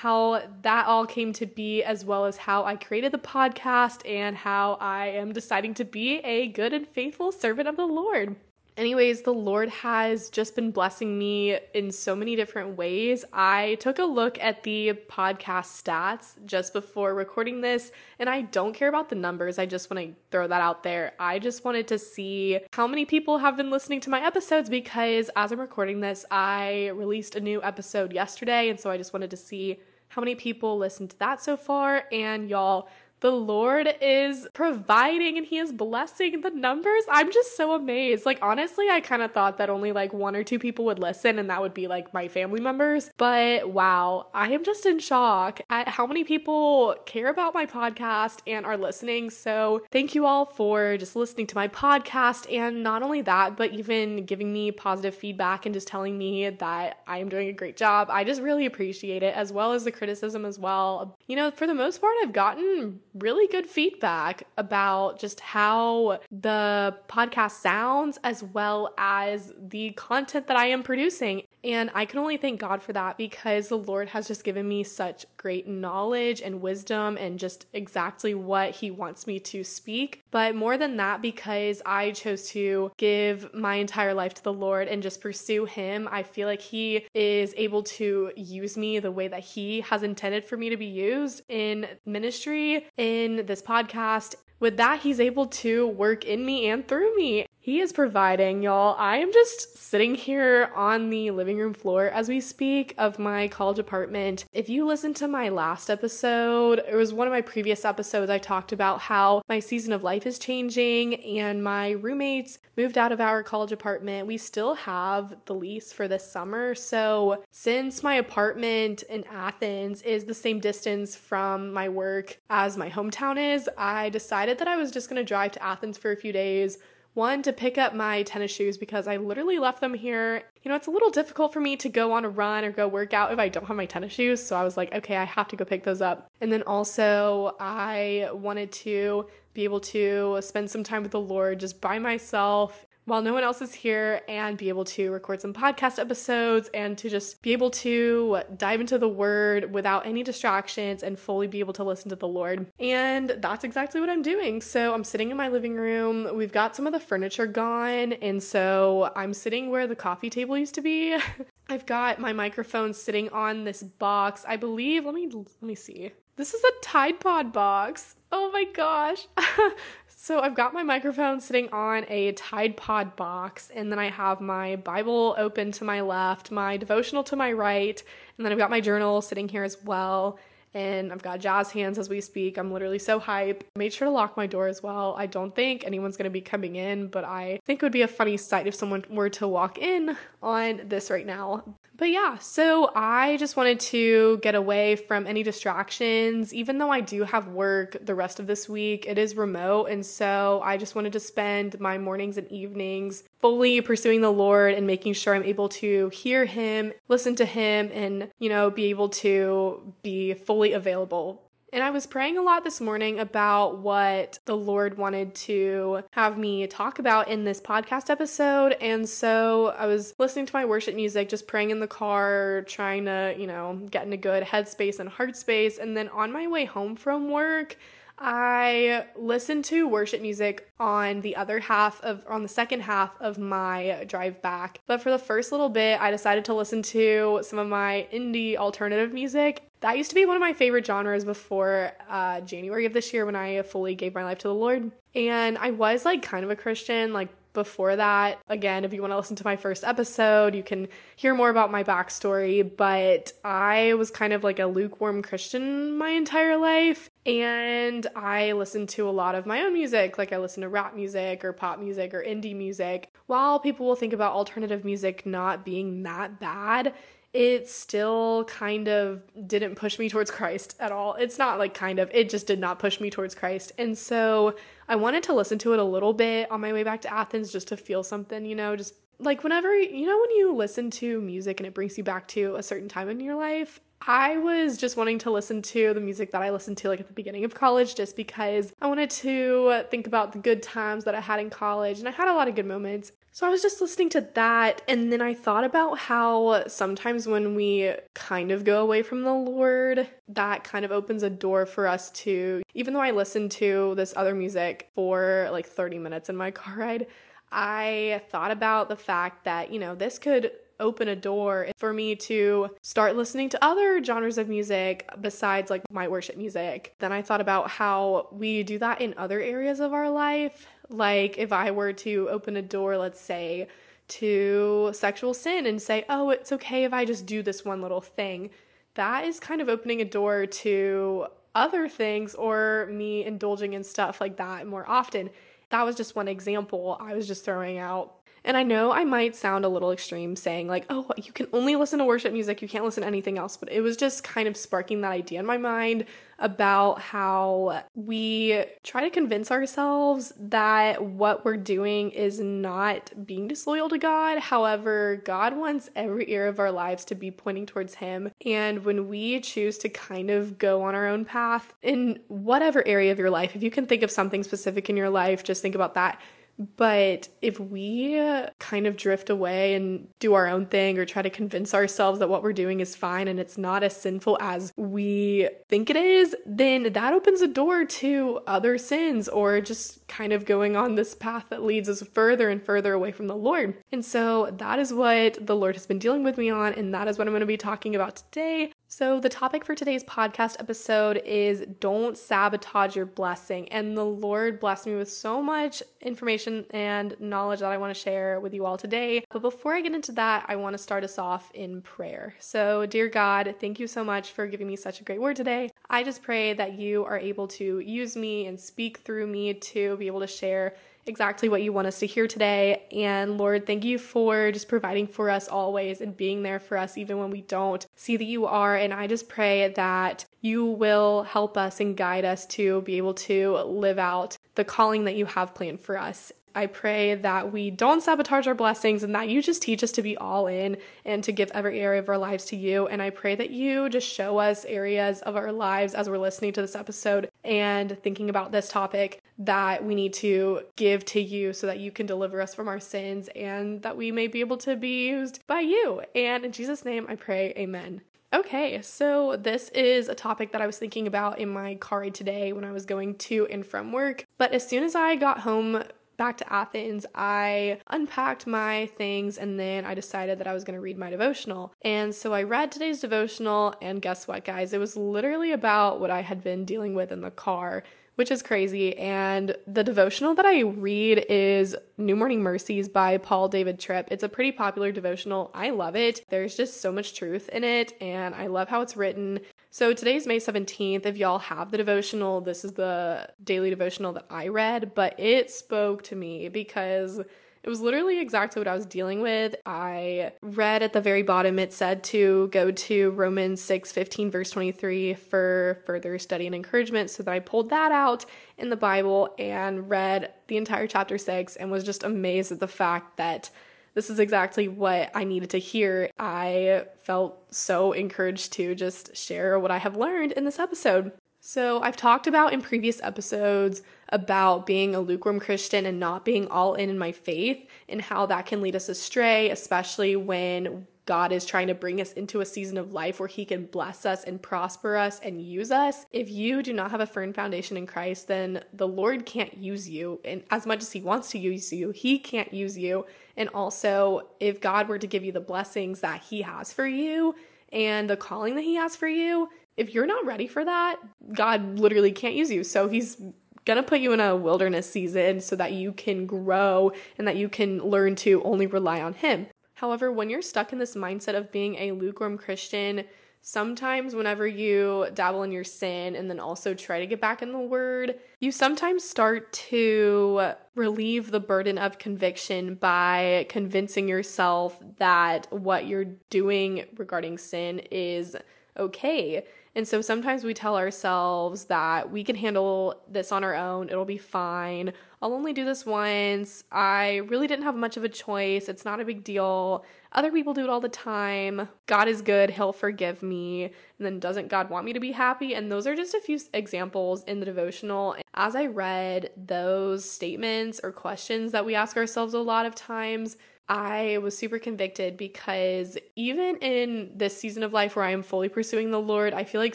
how 0.02 0.42
that 0.62 0.86
all 0.86 1.06
came 1.06 1.32
to 1.32 1.44
be, 1.44 1.82
as 1.82 2.04
well 2.04 2.24
as 2.24 2.36
how 2.36 2.64
I 2.64 2.77
created 2.77 3.10
the 3.10 3.18
podcast 3.18 4.08
and 4.08 4.36
how 4.36 4.74
I 4.80 5.08
am 5.08 5.32
deciding 5.32 5.74
to 5.74 5.84
be 5.84 6.18
a 6.18 6.46
good 6.46 6.72
and 6.72 6.86
faithful 6.86 7.32
servant 7.32 7.66
of 7.66 7.77
the 7.77 7.86
Lord. 7.86 8.36
Anyways, 8.78 9.22
the 9.22 9.34
Lord 9.34 9.70
has 9.70 10.30
just 10.30 10.54
been 10.54 10.70
blessing 10.70 11.18
me 11.18 11.58
in 11.74 11.90
so 11.90 12.14
many 12.14 12.36
different 12.36 12.76
ways. 12.76 13.24
I 13.32 13.76
took 13.80 13.98
a 13.98 14.04
look 14.04 14.38
at 14.38 14.62
the 14.62 14.92
podcast 15.10 15.82
stats 15.82 16.34
just 16.46 16.72
before 16.72 17.12
recording 17.12 17.60
this, 17.60 17.90
and 18.20 18.30
I 18.30 18.42
don't 18.42 18.72
care 18.72 18.88
about 18.88 19.08
the 19.08 19.16
numbers. 19.16 19.58
I 19.58 19.66
just 19.66 19.90
want 19.90 20.06
to 20.06 20.14
throw 20.30 20.46
that 20.46 20.60
out 20.60 20.84
there. 20.84 21.14
I 21.18 21.40
just 21.40 21.64
wanted 21.64 21.88
to 21.88 21.98
see 21.98 22.60
how 22.72 22.86
many 22.86 23.04
people 23.04 23.38
have 23.38 23.56
been 23.56 23.68
listening 23.68 23.98
to 24.02 24.10
my 24.10 24.24
episodes 24.24 24.70
because 24.70 25.28
as 25.34 25.50
I'm 25.50 25.58
recording 25.58 25.98
this, 25.98 26.24
I 26.30 26.92
released 26.94 27.34
a 27.34 27.40
new 27.40 27.60
episode 27.60 28.12
yesterday, 28.12 28.68
and 28.68 28.78
so 28.78 28.90
I 28.92 28.96
just 28.96 29.12
wanted 29.12 29.30
to 29.30 29.36
see 29.36 29.80
how 30.06 30.22
many 30.22 30.36
people 30.36 30.78
listened 30.78 31.10
to 31.10 31.18
that 31.18 31.42
so 31.42 31.56
far. 31.56 32.04
And 32.12 32.48
y'all, 32.48 32.88
the 33.20 33.30
Lord 33.30 33.88
is 34.00 34.47
providing 34.52 35.36
and 35.36 35.47
He 35.47 35.58
is 35.58 35.72
blessing 35.72 36.41
the 36.41 36.50
numbers. 36.50 37.05
I'm 37.11 37.33
just 37.33 37.56
so 37.56 37.72
amazed. 37.72 38.27
Like, 38.27 38.38
honestly, 38.42 38.88
I 38.88 39.00
kind 39.00 39.22
of 39.22 39.33
thought 39.33 39.58
that 39.58 39.70
only 39.70 39.92
like 39.92 40.12
one 40.12 40.36
or 40.36 40.44
two 40.44 40.58
people 40.58 40.84
would 40.86 40.98
listen 40.98 41.39
and 41.39 41.50
that 41.50 41.61
would 41.61 41.74
be 41.74 41.89
like 41.89 42.14
my 42.14 42.28
family 42.28 42.61
members. 42.61 43.11
But 43.16 43.70
wow, 43.70 44.29
I 44.33 44.51
am 44.51 44.64
just 44.64 44.86
in 44.86 44.98
shock 44.98 45.61
at 45.70 45.89
how 45.89 46.06
many 46.06 46.24
people 46.24 46.95
care 47.06 47.29
about 47.29 47.55
my 47.55 47.67
podcast 47.67 48.39
and 48.46 48.64
are 48.64 48.77
listening. 48.77 49.30
So, 49.30 49.83
thank 49.90 50.14
you 50.14 50.27
all 50.27 50.45
for 50.45 50.96
just 50.96 51.17
listening 51.17 51.46
to 51.48 51.56
my 51.56 51.68
podcast. 51.68 52.52
And 52.52 52.83
not 52.83 53.02
only 53.02 53.23
that, 53.23 53.56
but 53.56 53.73
even 53.73 54.24
giving 54.24 54.52
me 54.52 54.70
positive 54.70 55.14
feedback 55.14 55.67
and 55.67 55.74
just 55.74 55.89
telling 55.89 56.17
me 56.17 56.50
that 56.50 57.00
I 57.06 57.18
am 57.18 57.29
doing 57.29 57.48
a 57.48 57.52
great 57.52 57.77
job. 57.77 58.08
I 58.11 58.24
just 58.24 58.40
really 58.40 58.67
appreciate 58.67 59.23
it, 59.23 59.35
as 59.35 59.52
well 59.52 59.73
as 59.73 59.85
the 59.85 59.92
criticism 59.92 60.45
as 60.45 60.58
well. 60.58 61.17
You 61.27 61.36
know, 61.36 61.50
for 61.50 61.67
the 61.67 61.74
most 61.74 62.00
part, 62.00 62.14
I've 62.23 62.33
gotten 62.33 63.00
really 63.14 63.46
good 63.46 63.67
feedback 63.67 64.45
about 64.57 65.19
just 65.19 65.41
how 65.41 66.20
the 66.30 66.96
podcast 67.08 67.52
sounds 67.52 68.19
as 68.24 68.42
well 68.42 68.95
as 68.98 69.52
the 69.58 69.91
content 69.92 70.46
that 70.46 70.57
I 70.57 70.67
am 70.67 70.83
producing. 70.83 71.42
And 71.64 71.91
I 71.95 72.05
can 72.05 72.20
only 72.20 72.36
thank 72.36 72.61
God 72.61 72.83
for 72.83 72.92
that 72.92 73.18
because 73.18 73.68
the 73.68 73.79
Lord 73.79 74.08
has 74.11 74.29
just 74.29 74.45
given 74.45 74.68
me 74.68 74.85
such 74.85 75.27
great 75.36 75.67
knowledge 75.67 76.41
and 76.41 76.61
wisdom 76.61 77.17
and 77.17 77.39
just 77.39 77.67
exactly 77.73 78.35
what 78.35 78.77
He 78.77 78.91
wants 78.91 79.27
me 79.27 79.41
to 79.41 79.64
speak. 79.64 80.23
But 80.30 80.55
more 80.55 80.79
than 80.79 80.97
that, 80.98 81.20
because 81.20 81.83
I 81.85 82.13
chose 82.13 82.48
to 82.51 82.92
give 82.97 83.52
my 83.55 83.77
entire 83.77 84.14
life 84.14 84.35
to 84.35 84.45
the 84.45 84.52
Lord 84.52 84.89
and 84.89 85.02
just 85.02 85.20
pursue 85.20 85.64
Him, 85.64 86.08
I 86.11 86.23
feel 86.23 86.47
like 86.47 86.63
He 86.63 87.07
is 87.13 87.55
able 87.57 87.83
to 87.85 88.30
use 88.36 88.77
me 88.77 89.01
the 89.01 89.11
way 89.11 89.29
that 89.29 89.41
He 89.41 89.80
has 89.80 90.02
intended 90.02 90.45
for 90.45 90.57
me 90.57 90.70
to 90.70 90.77
be 90.77 90.86
used 90.86 91.42
in 91.48 91.86
ministry, 92.07 92.86
in 92.98 93.47
this 93.47 93.63
podcast. 93.63 94.35
With 94.61 94.77
that, 94.77 95.01
He's 95.01 95.20
able 95.20 95.47
to 95.47 95.86
work 95.86 96.25
in 96.25 96.45
me 96.45 96.69
and 96.69 96.86
through 96.86 97.17
me. 97.17 97.47
He 97.68 97.80
is 97.80 97.92
providing, 97.92 98.62
y'all. 98.62 98.96
I 98.98 99.18
am 99.18 99.30
just 99.30 99.77
sitting 99.77 100.14
here 100.14 100.73
on 100.74 101.11
the 101.11 101.30
living 101.33 101.58
room 101.58 101.74
floor 101.74 102.06
as 102.06 102.27
we 102.27 102.40
speak 102.40 102.95
of 102.96 103.18
my 103.18 103.46
college 103.48 103.79
apartment. 103.79 104.46
If 104.55 104.70
you 104.70 104.86
listened 104.86 105.17
to 105.17 105.29
my 105.29 105.51
last 105.51 105.90
episode, 105.90 106.83
it 106.89 106.95
was 106.95 107.12
one 107.12 107.27
of 107.27 107.30
my 107.30 107.42
previous 107.42 107.84
episodes, 107.84 108.30
I 108.30 108.39
talked 108.39 108.73
about 108.73 109.02
how 109.02 109.42
my 109.51 109.61
season 109.61 109.92
of 109.92 110.02
life 110.02 110.27
is 110.27 110.39
changing 110.39 111.17
and 111.17 111.62
my 111.62 111.90
roommates 111.90 112.58
moved 112.79 112.96
out 112.96 113.12
of 113.12 113.20
our 113.20 113.42
college 113.42 113.70
apartment. 113.70 114.27
We 114.27 114.39
still 114.39 114.73
have 114.73 115.36
the 115.45 115.55
lease 115.55 115.92
for 115.92 116.08
this 116.08 116.27
summer. 116.27 116.74
So, 116.74 117.45
since 117.50 118.02
my 118.02 118.14
apartment 118.14 119.02
in 119.11 119.24
Athens 119.24 120.00
is 120.00 120.24
the 120.24 120.33
same 120.33 120.58
distance 120.58 121.17
from 121.17 121.74
my 121.74 121.90
work 121.90 122.39
as 122.48 122.79
my 122.79 122.89
hometown 122.89 123.36
is, 123.36 123.68
I 123.77 124.08
decided 124.08 124.56
that 124.56 124.68
I 124.68 124.77
was 124.77 124.90
just 124.90 125.11
to 125.11 125.23
drive 125.23 125.52
to 125.52 125.62
Athens 125.62 125.98
for 125.98 126.12
a 126.12 126.17
few 126.17 126.33
days 126.33 126.79
one, 127.14 127.42
to 127.42 127.52
pick 127.52 127.79
up 127.79 127.95
my 127.95 128.23
tennis 128.23 128.50
shoes 128.50 128.79
because 128.79 129.08
I 129.08 129.17
literally 129.17 129.58
left 129.58 129.81
them 129.81 129.94
here. 129.94 130.44
You 130.62 130.69
know, 130.69 130.76
it's 130.76 130.87
a 130.87 130.91
little 130.91 131.11
difficult 131.11 131.52
for 131.52 131.61
me 131.61 131.76
to 131.76 131.88
go 131.88 132.12
on 132.12 132.25
a 132.25 132.29
run 132.29 132.64
or 132.64 132.70
go 132.70 132.87
work 132.87 133.12
out 133.12 133.32
if 133.32 133.38
I 133.38 133.49
don't 133.49 133.67
have 133.67 133.76
my 133.76 133.87
tennis 133.87 134.12
shoes. 134.12 134.44
So 134.44 134.56
I 134.56 134.64
was 134.64 134.76
like, 134.76 134.94
okay, 134.94 135.17
I 135.17 135.25
have 135.25 135.49
to 135.49 135.56
go 135.56 135.64
pick 135.64 135.85
those 135.85 136.00
up. 136.00 136.29
And 136.41 136.52
then 136.52 136.62
also, 136.62 137.56
I 137.58 138.29
wanted 138.32 138.73
to 138.73 139.26
be 139.55 139.64
able 139.64 139.81
to 139.81 140.38
spend 140.41 140.70
some 140.70 140.85
time 140.85 141.02
with 141.02 141.12
the 141.12 141.20
Lord 141.20 141.58
just 141.58 141.81
by 141.81 141.99
myself 141.99 142.87
while 143.08 143.23
no 143.23 143.32
one 143.32 143.43
else 143.43 143.62
is 143.62 143.73
here 143.73 144.20
and 144.29 144.58
be 144.58 144.69
able 144.69 144.85
to 144.85 145.11
record 145.11 145.41
some 145.41 145.55
podcast 145.55 145.99
episodes 145.99 146.69
and 146.75 146.99
to 146.99 147.08
just 147.08 147.41
be 147.41 147.52
able 147.52 147.70
to 147.70 148.43
dive 148.58 148.81
into 148.81 148.99
the 148.99 149.08
word 149.08 149.73
without 149.73 150.06
any 150.06 150.23
distractions 150.23 151.02
and 151.02 151.19
fully 151.19 151.47
be 151.47 151.61
able 151.61 151.73
to 151.73 151.82
listen 151.82 152.11
to 152.11 152.17
the 152.17 152.29
Lord. 152.29 152.67
And 152.79 153.31
that's 153.38 153.64
exactly 153.64 154.00
what 154.00 154.11
I'm 154.11 154.20
doing. 154.20 154.61
So 154.61 154.93
I'm 154.93 155.05
sitting 155.05 155.31
in 155.31 155.38
my 155.38 155.49
living 155.49 155.75
room. 155.75 156.37
We've 156.37 156.52
got 156.52 156.76
some 156.76 156.87
of 156.87 156.93
the 156.93 157.00
furniture 157.00 157.47
gone. 157.47 158.12
And 158.12 158.43
so 158.43 159.11
I'm 159.17 159.32
sitting 159.32 159.70
where 159.70 159.87
the 159.87 159.97
coffee 159.97 160.29
table 160.29 160.58
used 160.58 160.75
to 160.75 160.82
be. 160.82 161.17
I've 161.70 161.87
got 161.87 162.19
my 162.19 162.35
microphone 162.35 162.93
sitting 162.93 163.31
on 163.31 163.64
this 163.64 163.82
box. 163.82 164.44
I 164.47 164.56
believe, 164.56 165.06
let 165.06 165.14
me 165.14 165.31
let 165.32 165.62
me 165.62 165.75
see. 165.75 166.12
This 166.37 166.55
is 166.55 166.62
a 166.62 166.70
Tide 166.82 167.20
Pod 167.20 167.52
box. 167.52 168.17
Oh 168.31 168.50
my 168.52 168.64
gosh. 168.73 169.26
So 170.20 170.40
I've 170.40 170.56
got 170.56 170.75
my 170.75 170.82
microphone 170.82 171.40
sitting 171.40 171.69
on 171.69 172.05
a 172.08 172.32
Tide 172.32 172.76
Pod 172.76 173.15
box, 173.15 173.70
and 173.73 173.93
then 173.93 174.00
I 174.00 174.11
have 174.11 174.41
my 174.41 174.75
Bible 174.75 175.37
open 175.38 175.70
to 175.70 175.85
my 175.85 176.00
left, 176.00 176.50
my 176.50 176.76
devotional 176.76 177.23
to 177.23 177.37
my 177.37 177.53
right, 177.53 178.03
and 178.37 178.44
then 178.44 178.50
I've 178.50 178.59
got 178.59 178.69
my 178.69 178.81
journal 178.81 179.23
sitting 179.23 179.49
here 179.49 179.62
as 179.62 179.81
well. 179.85 180.41
And 180.75 181.12
I've 181.12 181.23
got 181.23 181.41
jazz 181.41 181.70
hands 181.70 181.99
as 181.99 182.09
we 182.09 182.20
speak. 182.20 182.56
I'm 182.56 182.73
literally 182.73 182.99
so 182.99 183.19
hype. 183.19 183.65
I 183.76 183.79
made 183.79 183.93
sure 183.93 184.06
to 184.06 184.12
lock 184.12 184.37
my 184.37 184.47
door 184.47 184.69
as 184.69 184.82
well. 184.82 185.15
I 185.17 185.26
don't 185.26 185.55
think 185.55 185.85
anyone's 185.85 186.17
gonna 186.17 186.31
be 186.31 186.41
coming 186.41 186.76
in, 186.76 187.09
but 187.09 187.25
I 187.25 187.61
think 187.65 187.82
it 187.82 187.85
would 187.85 187.93
be 187.93 188.03
a 188.03 188.09
funny 188.09 188.37
sight 188.37 188.67
if 188.67 188.75
someone 188.75 189.05
were 189.11 189.31
to 189.31 189.49
walk 189.49 189.79
in 189.79 190.17
on 190.43 190.82
this 190.87 191.11
right 191.11 191.26
now. 191.26 191.65
But 191.99 192.11
yeah, 192.11 192.38
so 192.38 192.93
I 192.94 193.37
just 193.38 193.56
wanted 193.56 193.81
to 193.81 194.38
get 194.38 194.55
away 194.55 194.94
from 194.94 195.26
any 195.26 195.43
distractions. 195.43 196.55
Even 196.55 196.79
though 196.79 196.91
I 196.91 197.00
do 197.00 197.25
have 197.25 197.49
work 197.49 197.97
the 198.00 198.15
rest 198.15 198.38
of 198.38 198.47
this 198.47 198.69
week, 198.69 199.05
it 199.09 199.19
is 199.19 199.35
remote. 199.35 199.87
And 199.87 200.06
so 200.06 200.61
I 200.65 200.76
just 200.76 200.94
wanted 200.94 201.12
to 201.15 201.20
spend 201.20 201.81
my 201.81 201.99
mornings 201.99 202.38
and 202.38 202.50
evenings 202.53 203.25
fully 203.40 203.81
pursuing 203.81 204.20
the 204.20 204.32
Lord 204.32 204.75
and 204.75 204.87
making 204.87 205.14
sure 205.14 205.35
I'm 205.35 205.44
able 205.44 205.69
to 205.70 206.08
hear 206.11 206.44
Him, 206.44 206.93
listen 207.08 207.37
to 207.37 207.44
Him, 207.44 207.90
and, 207.93 208.31
you 208.38 208.49
know, 208.49 208.70
be 208.70 208.87
able 208.87 209.08
to 209.11 209.94
be 210.02 210.35
fully 210.35 210.73
available 210.73 211.49
And 211.70 211.85
I 211.85 211.90
was 211.90 212.06
praying 212.06 212.38
a 212.38 212.43
lot 212.43 212.64
this 212.64 212.81
morning 212.81 213.19
about 213.19 213.81
what 213.81 214.38
the 214.46 214.56
Lord 214.56 214.96
wanted 214.96 215.35
to 215.35 216.02
have 216.12 216.38
me 216.38 216.67
talk 216.67 216.99
about 216.99 217.29
in 217.29 217.44
this 217.44 217.61
podcast 217.61 218.08
episode. 218.08 218.73
And 218.81 219.06
so 219.06 219.75
I 219.79 219.84
was 219.84 220.14
listening 220.19 220.46
to 220.46 220.55
my 220.55 220.64
worship 220.64 220.94
music, 220.94 221.29
just 221.29 221.46
praying 221.46 221.70
in 221.70 221.81
the 221.81 221.87
car, 221.87 222.64
trying 222.67 223.05
to, 223.05 223.34
you 223.37 223.46
know, 223.46 223.87
get 223.91 224.06
in 224.06 224.12
a 224.14 224.17
good 224.17 224.44
headspace 224.44 224.99
and 224.99 225.11
heart 225.11 225.37
space. 225.37 225.76
And 225.76 225.94
then 225.94 226.08
on 226.08 226.32
my 226.32 226.46
way 226.46 226.64
home 226.64 226.96
from 226.96 227.31
work, 227.31 227.76
I 228.20 229.06
listened 229.17 229.65
to 229.67 229.88
worship 229.88 230.20
music 230.20 230.70
on 230.81 231.20
the 231.20 231.37
other 231.37 231.61
half 231.61 232.03
of, 232.03 232.25
on 232.29 232.43
the 232.43 232.49
second 232.49 232.81
half 232.81 233.12
of 233.20 233.38
my 233.38 234.05
drive 234.09 234.43
back. 234.43 234.81
But 234.87 235.03
for 235.03 235.11
the 235.11 235.19
first 235.19 235.53
little 235.53 235.69
bit, 235.69 236.00
I 236.00 236.11
decided 236.11 236.44
to 236.47 236.55
listen 236.55 236.82
to 236.82 237.41
some 237.43 237.59
of 237.59 237.69
my 237.69 238.09
indie 238.12 238.56
alternative 238.56 239.12
music. 239.12 239.62
That 239.81 239.97
used 239.97 240.11
to 240.11 240.17
be 240.17 240.26
one 240.26 240.37
of 240.37 240.41
my 240.41 240.53
favorite 240.53 240.85
genres 240.85 241.25
before 241.25 241.93
uh, 242.09 242.41
January 242.41 242.87
of 242.87 242.93
this 242.93 243.12
year 243.12 243.25
when 243.25 243.37
I 243.37 243.62
fully 243.62 243.94
gave 243.94 244.15
my 244.15 244.25
life 244.25 244.38
to 244.38 244.49
the 244.49 244.55
Lord. 244.55 244.91
And 245.15 245.56
I 245.59 245.70
was 245.70 246.05
like 246.05 246.23
kind 246.23 246.44
of 246.44 246.50
a 246.50 246.56
Christian, 246.56 247.12
like 247.12 247.29
before 247.58 247.96
that. 247.96 248.38
Again, 248.49 248.84
if 248.84 248.93
you 248.93 249.00
want 249.00 249.12
to 249.12 249.16
listen 249.16 249.34
to 249.34 249.44
my 249.44 249.56
first 249.56 249.82
episode, 249.82 250.55
you 250.55 250.62
can 250.62 250.87
hear 251.16 251.34
more 251.34 251.50
about 251.50 251.72
my 251.72 251.82
backstory. 251.82 252.62
But 252.76 253.32
I 253.44 253.94
was 253.94 254.12
kind 254.12 254.32
of 254.32 254.44
like 254.44 254.60
a 254.60 254.66
lukewarm 254.66 255.22
Christian 255.22 255.99
my 255.99 256.10
entire 256.10 256.56
life. 256.56 257.10
And 257.26 258.06
I 258.14 258.52
listened 258.52 258.90
to 258.90 259.08
a 259.08 259.10
lot 259.10 259.34
of 259.34 259.44
my 259.44 259.62
own 259.62 259.75
music, 259.75 260.19
like 260.19 260.32
I 260.32 260.38
listened 260.38 260.62
to 260.62 260.69
rap 260.69 260.94
music 260.94 261.44
or 261.44 261.52
pop 261.52 261.81
music 261.81 262.14
or 262.14 262.22
indie 262.22 262.55
music. 262.56 263.12
While 263.26 263.58
people 263.58 263.87
will 263.87 263.96
think 263.96 264.12
about 264.12 264.34
alternative 264.34 264.84
music 264.84 265.26
not 265.26 265.64
being 265.64 266.05
that 266.05 266.38
bad, 266.38 266.94
it 267.34 267.69
still 267.69 268.44
kind 268.44 268.88
of 268.88 269.22
didn't 269.46 269.75
push 269.75 269.99
me 269.99 270.08
towards 270.08 270.31
Christ 270.31 270.76
at 270.81 270.93
all. 270.93 271.14
It's 271.14 271.38
not 271.38 271.58
like 271.58 271.75
kind 271.75 271.99
of, 271.99 272.10
it 272.14 272.31
just 272.31 272.46
did 272.46 272.58
not 272.58 272.78
push 272.78 273.00
me 273.00 273.10
towards 273.10 273.34
Christ. 273.34 273.72
And 273.76 273.99
so 273.99 274.55
I 274.88 274.96
wanted 274.96 275.23
to 275.25 275.35
listen 275.35 275.58
to 275.58 275.75
it 275.75 275.79
a 275.79 275.85
little 275.85 276.14
bit 276.14 276.50
on 276.50 276.61
my 276.61 276.73
way 276.73 276.82
back 276.82 277.02
to 277.02 277.12
Athens 277.12 277.52
just 277.52 277.69
to 277.69 277.76
feel 277.76 278.02
something, 278.02 278.44
you 278.44 278.55
know, 278.55 278.75
just 278.75 278.94
like 279.19 279.43
whenever, 279.43 279.76
you 279.79 280.06
know, 280.06 280.19
when 280.19 280.31
you 280.31 280.55
listen 280.55 280.90
to 280.93 281.20
music 281.20 281.61
and 281.61 281.67
it 281.67 281.75
brings 281.75 281.99
you 281.99 282.05
back 282.05 282.26
to 282.29 282.55
a 282.56 282.62
certain 282.62 282.88
time 282.88 283.11
in 283.11 283.20
your 283.20 283.35
life, 283.35 283.81
I 284.06 284.39
was 284.39 284.77
just 284.77 284.97
wanting 284.97 285.19
to 285.21 285.31
listen 285.31 285.61
to 285.62 285.93
the 285.93 286.00
music 286.00 286.31
that 286.33 286.43
I 286.43 286.50
listened 286.50 286.79
to 286.79 286.89
like 286.89 287.00
at 287.00 287.09
the 287.09 287.12
beginning 287.12 287.45
of 287.45 287.55
college 287.55 287.95
just 287.95 288.17
because 288.17 288.73
I 288.81 288.87
wanted 288.87 289.11
to 289.11 289.85
think 289.91 290.06
about 290.06 290.33
the 290.33 290.39
good 290.39 290.62
times 290.62 291.05
that 291.05 291.15
I 291.15 291.21
had 291.21 291.41
in 291.41 291.50
college 291.50 291.99
and 291.99 292.09
I 292.09 292.12
had 292.12 292.29
a 292.29 292.35
lot 292.35 292.49
of 292.49 292.55
good 292.55 292.67
moments. 292.67 293.12
So 293.33 293.47
I 293.47 293.50
was 293.50 293.62
just 293.62 293.81
listening 293.81 294.09
to 294.11 294.21
that 294.35 294.83
and 294.89 295.12
then 295.12 295.21
I 295.21 295.35
thought 295.35 295.65
about 295.65 295.99
how 295.99 296.67
sometimes 296.67 297.27
when 297.27 297.55
we 297.55 297.93
kind 298.15 298.50
of 298.50 298.65
go 298.65 298.83
away 298.83 299.03
from 299.03 299.23
the 299.23 299.35
Lord, 299.35 300.09
that 300.29 300.65
kind 300.65 300.85
of 300.85 300.93
opens 300.93 301.23
a 301.23 301.31
door 301.31 301.67
for 301.67 301.87
us 301.87 302.11
to 302.11 302.62
even 302.75 302.94
though 302.94 303.01
I 303.01 303.11
listened 303.11 303.51
to 303.53 303.94
this 303.97 304.15
other 304.17 304.35
music 304.35 304.91
for 304.94 305.49
like 305.53 305.67
30 305.67 305.99
minutes 305.99 306.29
in 306.29 306.37
my 306.37 306.51
car 306.51 306.77
ride, 306.77 307.06
I 307.51 308.23
thought 308.31 308.51
about 308.51 308.89
the 308.89 308.97
fact 308.97 309.44
that, 309.44 309.73
you 309.73 309.79
know, 309.79 309.94
this 309.94 310.19
could 310.19 310.53
open 310.81 311.09
a 311.09 311.17
door 311.17 311.69
for 311.77 311.93
me 311.93 312.15
to 312.17 312.71
start 312.83 313.17
listening 313.17 313.49
to 313.51 313.65
other 313.65 314.03
genres 314.03 314.39
of 314.39 314.49
music 314.49 315.09
besides 315.21 315.71
like 315.71 315.83
my 315.91 316.09
worship 316.09 316.37
music. 316.37 316.95
Then 316.99 317.13
I 317.13 317.23
thought 317.23 317.41
about 317.41 317.71
how 317.71 318.29
we 318.33 318.63
do 318.63 318.79
that 318.79 319.01
in 319.01 319.15
other 319.17 319.41
areas 319.41 319.81
of 319.81 319.93
our 319.93 320.11
life. 320.11 320.67
Like 320.89 321.39
if 321.39 321.53
I 321.53 321.71
were 321.71 321.93
to 321.95 322.29
open 322.31 322.57
a 322.57 322.63
door, 322.63 322.97
let's 322.97 323.21
say, 323.21 323.69
to 324.09 324.91
sexual 324.95 325.35
sin 325.35 325.67
and 325.67 325.81
say, 325.81 326.05
oh, 326.09 326.31
it's 326.31 326.53
okay 326.53 326.85
if 326.85 326.93
I 326.93 327.05
just 327.05 327.27
do 327.27 327.43
this 327.43 327.65
one 327.65 327.83
little 327.83 328.01
thing, 328.01 328.51
that 328.95 329.25
is 329.25 329.39
kind 329.39 329.61
of 329.61 329.69
opening 329.69 330.01
a 330.01 330.05
door 330.05 330.47
to 330.47 331.27
other 331.55 331.89
things 331.89 332.35
or 332.35 332.89
me 332.91 333.25
indulging 333.25 333.73
in 333.73 333.85
stuff 333.85 334.21
like 334.21 334.37
that 334.37 334.67
more 334.67 334.89
often. 334.89 335.31
That 335.71 335.85
was 335.85 335.97
just 335.97 336.17
one 336.17 336.29
example 336.29 336.97
I 337.01 337.15
was 337.15 337.27
just 337.27 337.45
throwing 337.45 337.79
out 337.79 338.18
and 338.44 338.56
I 338.56 338.62
know 338.62 338.93
I 338.93 339.05
might 339.05 339.37
sound 339.37 339.64
a 339.64 339.69
little 339.69 339.90
extreme 339.90 340.37
saying, 340.37 340.69
like, 340.69 340.87
oh, 340.90 341.11
you 341.17 341.32
can 341.32 341.46
only 341.52 341.76
listen 341.76 341.99
to 341.99 342.05
worship 342.05 342.32
music, 342.32 342.62
you 342.62 342.69
can't 342.69 342.85
listen 342.85 343.02
to 343.02 343.06
anything 343.06 343.38
else, 343.38 343.56
but 343.56 343.70
it 343.70 343.81
was 343.81 343.96
just 343.96 344.25
kind 344.25 344.49
of 344.49 344.56
sparking 344.56 345.00
that 345.02 345.12
idea 345.12 345.40
in 345.40 345.46
my 345.46 345.58
mind 345.58 346.05
about 346.38 347.00
how 347.00 347.82
we 347.94 348.64
try 348.85 349.02
to 349.02 349.11
convince 349.11 349.50
ourselves 349.50 350.32
that 350.38 351.02
what 351.02 351.44
we're 351.44 351.56
doing 351.56 352.11
is 352.11 352.38
not 352.38 353.26
being 353.26 353.49
disloyal 353.49 353.88
to 353.88 353.99
God. 353.99 354.38
However, 354.38 355.20
God 355.25 355.56
wants 355.56 355.91
every 355.96 356.29
area 356.29 356.49
of 356.49 356.61
our 356.61 356.70
lives 356.70 357.05
to 357.06 357.14
be 357.17 357.31
pointing 357.31 357.67
towards 357.67 357.96
Him. 357.96 358.31
And 358.46 358.84
when 358.84 359.08
we 359.08 359.41
choose 359.41 359.79
to 359.79 359.88
kind 359.88 360.31
of 360.31 360.58
go 360.58 360.82
on 360.82 360.94
our 360.94 361.08
own 361.08 361.25
path 361.25 361.75
in 361.82 362.20
whatever 362.29 362.87
area 362.87 363.11
of 363.11 363.19
your 363.19 363.31
life, 363.31 363.56
if 363.56 363.62
you 363.62 363.70
can 363.70 363.87
think 363.87 364.02
of 364.02 364.11
something 364.11 364.44
specific 364.44 364.88
in 364.88 364.96
your 364.96 365.11
life, 365.11 365.43
just 365.43 365.61
think 365.61 365.75
about 365.75 365.94
that 365.94 366.20
but 366.58 367.28
if 367.40 367.60
we 367.60 368.20
kind 368.58 368.87
of 368.87 368.96
drift 368.96 369.31
away 369.31 369.75
and 369.75 370.08
do 370.19 370.34
our 370.34 370.49
own 370.49 370.66
thing 370.66 370.99
or 370.99 371.05
try 371.05 371.22
to 371.22 371.31
convince 371.31 371.72
ourselves 371.75 372.19
that 372.19 372.28
what 372.28 372.43
we're 372.43 372.52
doing 372.52 372.81
is 372.81 372.96
fine 372.96 373.28
and 373.28 373.38
it's 373.38 373.56
not 373.56 373.82
as 373.82 373.96
sinful 373.96 374.37
as 374.40 374.72
we 374.76 375.49
think 375.69 375.88
it 375.90 375.96
is, 375.96 376.34
then 376.44 376.93
that 376.93 377.12
opens 377.12 377.40
a 377.40 377.49
door 377.49 377.84
to 377.84 378.40
other 378.46 378.76
sins 378.78 379.28
or 379.28 379.60
just 379.60 380.06
kind 380.08 380.32
of 380.32 380.44
going 380.44 380.76
on 380.76 380.94
this 380.94 381.14
path 381.14 381.46
that 381.50 381.62
leads 381.62 381.88
us 381.88 382.02
further 382.12 382.49
and 382.49 382.62
further 382.62 382.93
away 382.93 383.12
from 383.12 383.28
the 383.28 383.37
Lord. 383.37 383.78
And 383.93 384.05
so 384.05 384.50
that 384.58 384.78
is 384.78 384.93
what 384.93 385.46
the 385.46 385.56
Lord 385.56 385.76
has 385.76 385.87
been 385.87 385.99
dealing 385.99 386.25
with 386.25 386.38
me 386.38 386.50
on, 386.50 386.72
and 386.72 386.93
that 386.94 387.08
is 387.08 387.19
what 387.19 387.26
I'm 387.26 387.32
going 387.32 387.40
to 387.40 387.46
be 387.46 387.56
talking 387.56 387.94
about 387.94 388.16
today. 388.16 388.72
So, 388.99 389.21
the 389.21 389.29
topic 389.29 389.65
for 389.65 389.77
today's 389.77 390.03
podcast 390.03 390.56
episode 390.59 391.23
is 391.25 391.65
don't 391.79 392.19
sabotage 392.19 392.97
your 392.97 393.06
blessing. 393.06 393.69
And 393.69 393.97
the 393.97 394.05
Lord 394.05 394.59
blessed 394.59 394.89
me 394.89 394.97
with 394.97 395.09
so 395.09 395.41
much 395.41 395.85
information 396.00 396.67
and 396.71 397.15
knowledge 397.21 397.61
that 397.61 397.71
I 397.71 397.77
want 397.77 397.95
to 397.95 398.00
share 398.00 398.41
with 398.41 398.55
you 398.55 398.67
all 398.67 398.77
today. 398.77 399.23
But 399.31 399.43
before 399.43 399.73
I 399.73 399.83
get 399.83 399.95
into 399.95 400.11
that, 400.12 400.47
I 400.49 400.56
want 400.56 400.75
to 400.75 400.83
start 400.83 401.05
us 401.05 401.17
off 401.17 401.53
in 401.55 401.81
prayer. 401.81 402.35
So, 402.41 402.87
dear 402.87 403.06
God, 403.06 403.55
thank 403.61 403.79
you 403.79 403.87
so 403.87 404.03
much 404.03 404.33
for 404.33 404.49
giving 404.49 404.67
me 404.67 404.75
such 404.75 405.01
a 405.01 405.05
great 405.05 405.21
word 405.21 405.37
today. 405.37 405.71
I 405.89 406.03
just 406.03 406.21
pray 406.21 406.55
that 406.55 406.73
you 406.73 407.05
are 407.05 407.21
able 407.21 407.47
to 407.47 407.79
use 407.79 408.17
me 408.17 408.47
and 408.47 408.59
speak 408.59 408.99
through 408.99 409.29
me 409.29 409.55
to 409.55 409.97
be 409.99 410.09
able 410.09 410.21
to 410.23 410.27
share 410.27 410.75
exactly 411.06 411.49
what 411.49 411.62
you 411.62 411.73
want 411.73 411.87
us 411.87 412.01
to 412.01 412.06
hear 412.06 412.27
today. 412.27 412.83
And 412.93 413.39
Lord, 413.39 413.67
thank 413.67 413.85
you 413.85 413.99
for 413.99 414.53
just 414.53 414.69
providing 414.69 415.06
for 415.06 415.31
us 415.31 415.49
always 415.49 416.01
and 416.01 416.17
being 416.17 416.43
there 416.43 416.61
for 416.61 416.77
us 416.77 416.99
even 416.99 417.19
when 417.19 417.31
we 417.31 417.41
don't 417.41 417.87
see 417.99 418.17
that 418.17 418.25
you 418.25 418.47
are. 418.47 418.77
And 418.77 418.95
I 418.95 419.06
just 419.06 419.29
pray 419.29 419.69
that 419.69 420.25
you 420.41 420.65
will 420.65 421.25
help 421.25 421.59
us 421.59 421.81
and 421.81 421.97
guide 421.97 422.25
us 422.25 422.47
to 422.47 422.81
be 422.83 422.97
able 422.97 423.15
to 423.15 423.59
live 423.59 423.99
out 423.99 424.39
the 424.55 424.65
calling 424.65 425.05
that 425.05 425.17
you 425.17 425.27
have 425.27 425.55
planned 425.55 425.81
for 425.81 425.99
us. 425.99 426.33
I 426.55 426.67
pray 426.67 427.15
that 427.15 427.53
we 427.53 427.71
don't 427.71 428.03
sabotage 428.03 428.46
our 428.46 428.55
blessings 428.55 429.03
and 429.03 429.15
that 429.15 429.29
you 429.29 429.43
just 429.43 429.63
teach 429.63 429.84
us 429.84 429.93
to 429.93 430.03
be 430.03 430.17
all 430.17 430.46
in 430.46 430.77
and 431.05 431.22
to 431.25 431.32
give 431.32 431.51
every 431.53 431.81
area 431.81 432.01
of 432.01 432.08
our 432.08 432.19
lives 432.19 432.46
to 432.46 432.56
you. 432.56 432.87
And 432.89 433.03
I 433.03 433.11
pray 433.11 433.34
that 433.34 433.51
you 433.51 433.89
just 433.89 434.08
show 434.08 434.39
us 434.39 434.65
areas 434.65 435.20
of 435.22 435.37
our 435.37 435.53
lives 435.53 435.94
as 435.94 436.08
we're 436.08 436.19
listening 436.19 436.53
to 436.55 436.63
this 436.63 436.75
episode 436.75 437.28
and 437.45 437.97
thinking 438.03 438.29
about 438.29 438.53
this 438.53 438.69
topic 438.69 439.23
that 439.39 439.85
we 439.85 439.95
need 439.95 440.13
to 440.13 440.63
give 440.77 441.05
to 441.07 441.21
you 441.21 441.53
so 441.53 441.67
that 441.67 441.79
you 441.79 441.91
can 441.91 442.07
deliver 442.07 442.41
us 442.41 442.55
from 442.55 442.69
our 442.69 442.81
sins 442.81 443.29
and 443.37 443.83
that 443.83 443.97
we 443.97 444.11
may 444.11 444.27
be 444.27 444.41
able 444.41 444.57
to 444.59 444.77
be 444.77 445.09
used 445.09 445.41
by 445.47 445.61
you. 445.61 446.03
And 446.15 446.45
in 446.45 446.53
Jesus' 446.53 446.85
name, 446.85 447.07
I 447.09 447.17
pray, 447.17 447.53
amen. 447.57 448.03
Okay, 448.35 448.83
so 448.83 449.37
this 449.37 449.71
is 449.71 450.09
a 450.09 450.15
topic 450.15 450.53
that 450.53 450.61
I 450.61 450.67
was 450.67 450.77
thinking 450.77 451.07
about 451.07 451.39
in 451.39 451.49
my 451.49 451.77
car 451.77 452.11
today 452.11 452.53
when 452.53 452.65
I 452.65 452.73
was 452.73 452.85
going 452.85 453.15
to 453.15 453.47
and 453.47 453.67
from 453.67 453.91
work. 453.91 454.25
But 454.37 454.53
as 454.53 454.69
soon 454.69 454.85
as 454.85 454.95
I 454.95 455.17
got 455.17 455.41
home 455.41 455.83
back 456.19 456.37
to 456.39 456.53
Athens, 456.53 457.06
I 457.15 457.81
unpacked 457.87 458.46
my 458.46 458.87
things 458.96 459.39
and 459.39 459.58
then 459.58 459.87
I 459.87 459.94
decided 459.94 460.39
that 460.39 460.46
I 460.46 460.53
was 460.53 460.65
going 460.65 460.75
to 460.75 460.81
read 460.81 460.98
my 460.98 461.08
devotional. 461.08 461.72
And 461.82 462.15
so 462.15 462.34
I 462.34 462.43
read 462.43 462.70
today's 462.70 463.01
devotional, 463.01 463.75
and 463.81 464.03
guess 464.03 464.29
what, 464.29 464.44
guys? 464.44 464.72
It 464.72 464.79
was 464.79 464.96
literally 464.96 465.53
about 465.53 466.01
what 466.01 466.10
I 466.10 466.20
had 466.20 466.43
been 466.44 466.65
dealing 466.67 466.94
with 466.94 467.10
in 467.10 467.22
the 467.22 467.31
car 467.31 467.84
which 468.19 468.32
is 468.32 468.43
crazy. 468.43 468.98
And 468.98 469.55
the 469.69 469.84
devotional 469.84 470.34
that 470.34 470.44
I 470.44 470.63
read 470.63 471.25
is 471.29 471.77
New 471.98 472.17
Morning 472.17 472.43
Mercies 472.43 472.89
by 472.89 473.17
Paul 473.17 473.48
David 473.48 473.79
Tripp. 473.79 474.08
It's 474.10 474.25
a 474.25 474.29
pretty 474.29 474.51
popular 474.51 474.91
devotional. 474.91 475.53
I 475.55 475.70
love 475.70 475.94
it. 475.94 476.25
There's 476.29 476.56
just 476.56 476.81
so 476.81 476.91
much 476.91 477.15
truth 477.15 477.48
in 477.51 477.63
it, 477.63 477.93
and 478.01 478.34
I 478.34 478.48
love 478.48 478.69
how 478.69 478.81
it's 478.81 478.96
written. 478.96 479.39
So 479.79 479.93
today's 479.93 480.27
May 480.27 480.39
17th. 480.39 481.06
If 481.06 481.17
y'all 481.17 481.39
have 481.39 481.70
the 481.70 481.77
devotional, 481.77 482.41
this 482.41 482.65
is 482.65 482.73
the 482.73 483.29
daily 483.44 483.70
devotional 483.70 484.13
that 484.15 484.27
I 484.29 484.49
read, 484.49 484.93
but 484.93 485.15
it 485.20 485.53
spoke 485.53 486.03
to 486.06 486.17
me 486.17 486.49
because 486.49 487.20
it 487.20 487.69
was 487.69 487.81
literally 487.81 488.19
exactly 488.19 488.58
what 488.58 488.67
I 488.67 488.75
was 488.75 488.87
dealing 488.87 489.20
with. 489.20 489.55
I 489.65 490.32
read 490.43 490.82
at 490.82 490.94
the 490.94 491.01
very 491.01 491.23
bottom 491.23 491.61
it 491.61 491.73
said 491.73 492.03
to 492.05 492.49
go 492.49 492.73
to 492.73 493.13
Romans 493.13 493.61
6 493.61 493.93
15, 493.93 494.32
verse 494.32 494.51
23 494.51 495.15
for 495.15 495.81
further 495.87 496.19
study 496.19 496.47
and 496.47 496.56
encouragement. 496.56 497.11
So 497.11 497.23
that 497.23 497.32
I 497.32 497.39
pulled 497.39 497.70
that 497.70 497.93
out 497.93 498.25
in 498.56 498.70
the 498.70 498.77
Bible 498.77 499.32
and 499.39 499.89
read 499.89 500.32
the 500.49 500.56
entire 500.56 500.89
chapter 500.89 501.19
6 501.19 501.55
and 501.55 501.70
was 501.70 501.85
just 501.85 502.03
amazed 502.03 502.51
at 502.51 502.58
the 502.58 502.67
fact 502.67 503.17
that 503.19 503.51
this 503.95 504.11
is 504.11 504.19
exactly 504.19 504.69
what 504.69 505.11
I 505.15 505.25
needed 505.25 505.51
to 505.51 505.59
hear. 505.59 506.11
I 506.19 506.87
felt 507.03 507.55
so 507.55 507.93
encouraged 507.93 508.53
to 508.55 508.75
just 508.75 509.17
share 509.17 509.59
what 509.59 509.71
I 509.71 509.79
have 509.79 509.97
learned 509.97 510.33
in 510.33 510.45
this 510.45 510.59
episode. 510.59 511.13
So, 511.41 511.81
I've 511.81 511.97
talked 511.97 512.26
about 512.26 512.52
in 512.52 512.61
previous 512.61 513.00
episodes 513.02 513.83
about 514.11 514.66
being 514.66 514.95
a 514.95 515.00
lukewarm 515.00 515.38
Christian 515.38 515.87
and 515.87 516.00
not 516.00 516.25
being 516.25 516.49
all 516.49 516.75
in 516.75 516.90
in 516.90 516.99
my 516.99 517.12
faith 517.12 517.64
and 517.88 518.02
how 518.02 518.26
that 518.26 518.47
can 518.47 518.61
lead 518.61 518.75
us 518.75 518.88
astray, 518.88 519.49
especially 519.50 520.16
when 520.16 520.87
God 521.08 521.32
is 521.32 521.46
trying 521.46 521.68
to 521.68 521.74
bring 521.74 522.02
us 522.02 522.12
into 522.12 522.42
a 522.42 522.44
season 522.44 522.76
of 522.76 522.92
life 522.92 523.18
where 523.18 523.30
He 523.30 523.46
can 523.46 523.64
bless 523.64 524.04
us 524.04 524.24
and 524.24 524.42
prosper 524.42 524.94
us 524.94 525.18
and 525.20 525.40
use 525.40 525.70
us. 525.70 526.04
If 526.12 526.28
you 526.28 526.62
do 526.62 526.74
not 526.74 526.90
have 526.90 527.00
a 527.00 527.06
firm 527.06 527.32
foundation 527.32 527.78
in 527.78 527.86
Christ, 527.86 528.28
then 528.28 528.62
the 528.74 528.86
Lord 528.86 529.24
can't 529.24 529.56
use 529.56 529.88
you. 529.88 530.20
And 530.22 530.42
as 530.50 530.66
much 530.66 530.82
as 530.82 530.92
He 530.92 531.00
wants 531.00 531.30
to 531.30 531.38
use 531.38 531.72
you, 531.72 531.92
He 531.92 532.18
can't 532.18 532.52
use 532.52 532.76
you. 532.76 533.06
And 533.38 533.48
also, 533.54 534.28
if 534.38 534.60
God 534.60 534.86
were 534.86 534.98
to 534.98 535.06
give 535.06 535.24
you 535.24 535.32
the 535.32 535.40
blessings 535.40 536.00
that 536.00 536.24
He 536.24 536.42
has 536.42 536.74
for 536.74 536.86
you 536.86 537.34
and 537.72 538.10
the 538.10 538.18
calling 538.18 538.54
that 538.56 538.64
He 538.64 538.74
has 538.74 538.94
for 538.94 539.08
you, 539.08 539.48
if 539.78 539.94
you're 539.94 540.04
not 540.04 540.26
ready 540.26 540.46
for 540.46 540.62
that, 540.62 540.96
God 541.32 541.78
literally 541.78 542.12
can't 542.12 542.34
use 542.34 542.50
you. 542.50 542.62
So 542.62 542.86
He's 542.86 543.16
going 543.64 543.78
to 543.78 543.82
put 543.82 544.00
you 544.00 544.12
in 544.12 544.20
a 544.20 544.36
wilderness 544.36 544.90
season 544.90 545.40
so 545.40 545.56
that 545.56 545.72
you 545.72 545.92
can 545.92 546.26
grow 546.26 546.92
and 547.16 547.26
that 547.26 547.36
you 547.36 547.48
can 547.48 547.78
learn 547.78 548.14
to 548.16 548.42
only 548.42 548.66
rely 548.66 549.00
on 549.00 549.14
Him. 549.14 549.46
However, 549.78 550.11
when 550.11 550.28
you're 550.28 550.42
stuck 550.42 550.73
in 550.73 550.80
this 550.80 550.97
mindset 550.97 551.37
of 551.37 551.52
being 551.52 551.76
a 551.76 551.92
lukewarm 551.92 552.37
Christian, 552.37 553.04
sometimes 553.42 554.12
whenever 554.12 554.44
you 554.44 555.06
dabble 555.14 555.44
in 555.44 555.52
your 555.52 555.62
sin 555.62 556.16
and 556.16 556.28
then 556.28 556.40
also 556.40 556.75
try 556.75 556.99
to 556.99 557.06
get 557.06 557.20
back 557.20 557.42
in 557.42 557.52
the 557.52 557.61
word, 557.61 558.18
you 558.40 558.50
sometimes 558.50 559.08
start 559.08 559.52
to 559.52 560.50
relieve 560.75 561.30
the 561.30 561.38
burden 561.38 561.78
of 561.78 561.97
conviction 561.97 562.75
by 562.75 563.47
convincing 563.49 564.08
yourself 564.08 564.76
that 564.97 565.47
what 565.52 565.87
you're 565.87 566.16
doing 566.28 566.85
regarding 566.97 567.38
sin 567.38 567.78
is 567.92 568.35
okay. 568.76 569.44
And 569.78 569.87
so 569.87 570.00
sometimes 570.00 570.42
we 570.42 570.54
tell 570.54 570.76
ourselves 570.76 571.66
that 571.66 572.11
we 572.11 572.25
can 572.25 572.35
handle 572.35 573.00
this 573.08 573.30
on 573.30 573.44
our 573.44 573.54
own, 573.54 573.88
it'll 573.88 574.04
be 574.04 574.18
fine. 574.18 574.92
I'll 575.23 575.32
only 575.32 575.52
do 575.52 575.64
this 575.64 575.87
once. 575.87 576.64
I 576.73 577.18
really 577.28 577.47
didn't 577.47 577.62
have 577.62 577.76
much 577.76 577.97
of 577.97 578.02
a 578.02 578.08
choice. 578.08 578.68
It's 578.68 578.85
not 578.85 578.99
a 578.99 579.04
big 579.04 579.23
deal. 579.23 579.85
Other 580.11 580.32
people 580.32 580.52
do 580.52 580.64
it 580.64 580.68
all 580.68 580.80
the 580.80 580.88
time. 580.88 581.68
God 581.87 582.08
is 582.08 582.23
good. 582.23 582.50
He'll 582.50 582.73
forgive 582.73 583.23
me. 583.23 583.66
And 583.66 583.73
then 584.00 584.18
doesn't 584.18 584.49
God 584.49 584.68
want 584.68 584.85
me 584.85 584.94
to 584.94 585.00
be 585.00 585.12
happy? 585.12 585.54
And 585.54 585.70
those 585.70 585.87
are 585.87 585.94
just 585.94 586.12
a 586.12 586.20
few 586.20 586.40
examples 586.52 587.23
in 587.23 587.38
the 587.38 587.47
devotional. 587.47 588.16
As 588.35 588.56
I 588.56 588.66
read 588.66 589.30
those 589.37 590.04
statements 590.04 590.80
or 590.82 590.90
questions 590.90 591.52
that 591.52 591.64
we 591.64 591.76
ask 591.76 591.97
ourselves 591.97 592.35
a 592.35 592.40
lot 592.40 592.66
of 592.66 592.75
times, 592.75 593.37
I 593.68 594.18
was 594.22 594.37
super 594.37 594.58
convicted 594.58 595.18
because 595.18 595.98
even 596.16 596.56
in 596.56 597.10
this 597.14 597.37
season 597.37 597.62
of 597.62 597.75
life 597.75 597.96
where 597.96 598.04
I 598.04 598.12
am 598.12 598.22
fully 598.22 598.48
pursuing 598.48 598.90
the 598.90 599.00
Lord, 599.00 599.34
I 599.34 599.44
feel 599.44 599.60
like 599.60 599.75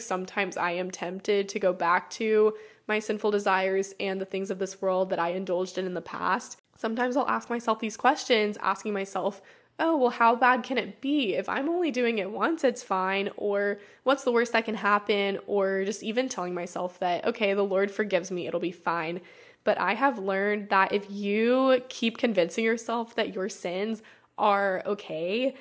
sometimes 0.00 0.56
I 0.56 0.72
am 0.72 0.90
tempted 0.90 1.48
to 1.50 1.60
go 1.60 1.72
back 1.72 2.10
to 2.10 2.54
my 2.88 2.98
sinful 2.98 3.30
desires 3.30 3.94
and 4.00 4.20
the 4.20 4.24
things 4.24 4.50
of 4.50 4.58
this 4.58 4.82
world 4.82 5.10
that 5.10 5.20
I 5.20 5.30
indulged 5.30 5.78
in 5.78 5.86
in 5.86 5.94
the 5.94 6.00
past. 6.00 6.58
Sometimes 6.76 7.16
I'll 7.16 7.28
ask 7.28 7.48
myself 7.48 7.78
these 7.78 7.96
questions, 7.96 8.58
asking 8.60 8.92
myself, 8.92 9.40
oh, 9.78 9.96
well, 9.96 10.10
how 10.10 10.36
bad 10.36 10.62
can 10.62 10.78
it 10.78 11.00
be? 11.00 11.34
If 11.34 11.48
I'm 11.48 11.68
only 11.68 11.90
doing 11.90 12.18
it 12.18 12.30
once, 12.30 12.64
it's 12.64 12.82
fine. 12.82 13.30
Or 13.36 13.78
what's 14.02 14.24
the 14.24 14.32
worst 14.32 14.52
that 14.52 14.64
can 14.64 14.76
happen? 14.76 15.38
Or 15.46 15.84
just 15.84 16.02
even 16.02 16.28
telling 16.28 16.54
myself 16.54 16.98
that, 16.98 17.24
okay, 17.24 17.54
the 17.54 17.62
Lord 17.62 17.90
forgives 17.90 18.30
me, 18.30 18.46
it'll 18.46 18.60
be 18.60 18.72
fine. 18.72 19.20
But 19.64 19.80
I 19.80 19.94
have 19.94 20.18
learned 20.18 20.68
that 20.68 20.92
if 20.92 21.10
you 21.10 21.82
keep 21.88 22.18
convincing 22.18 22.64
yourself 22.64 23.14
that 23.16 23.34
your 23.34 23.48
sins 23.48 24.02
are 24.36 24.82
okay, 24.84 25.54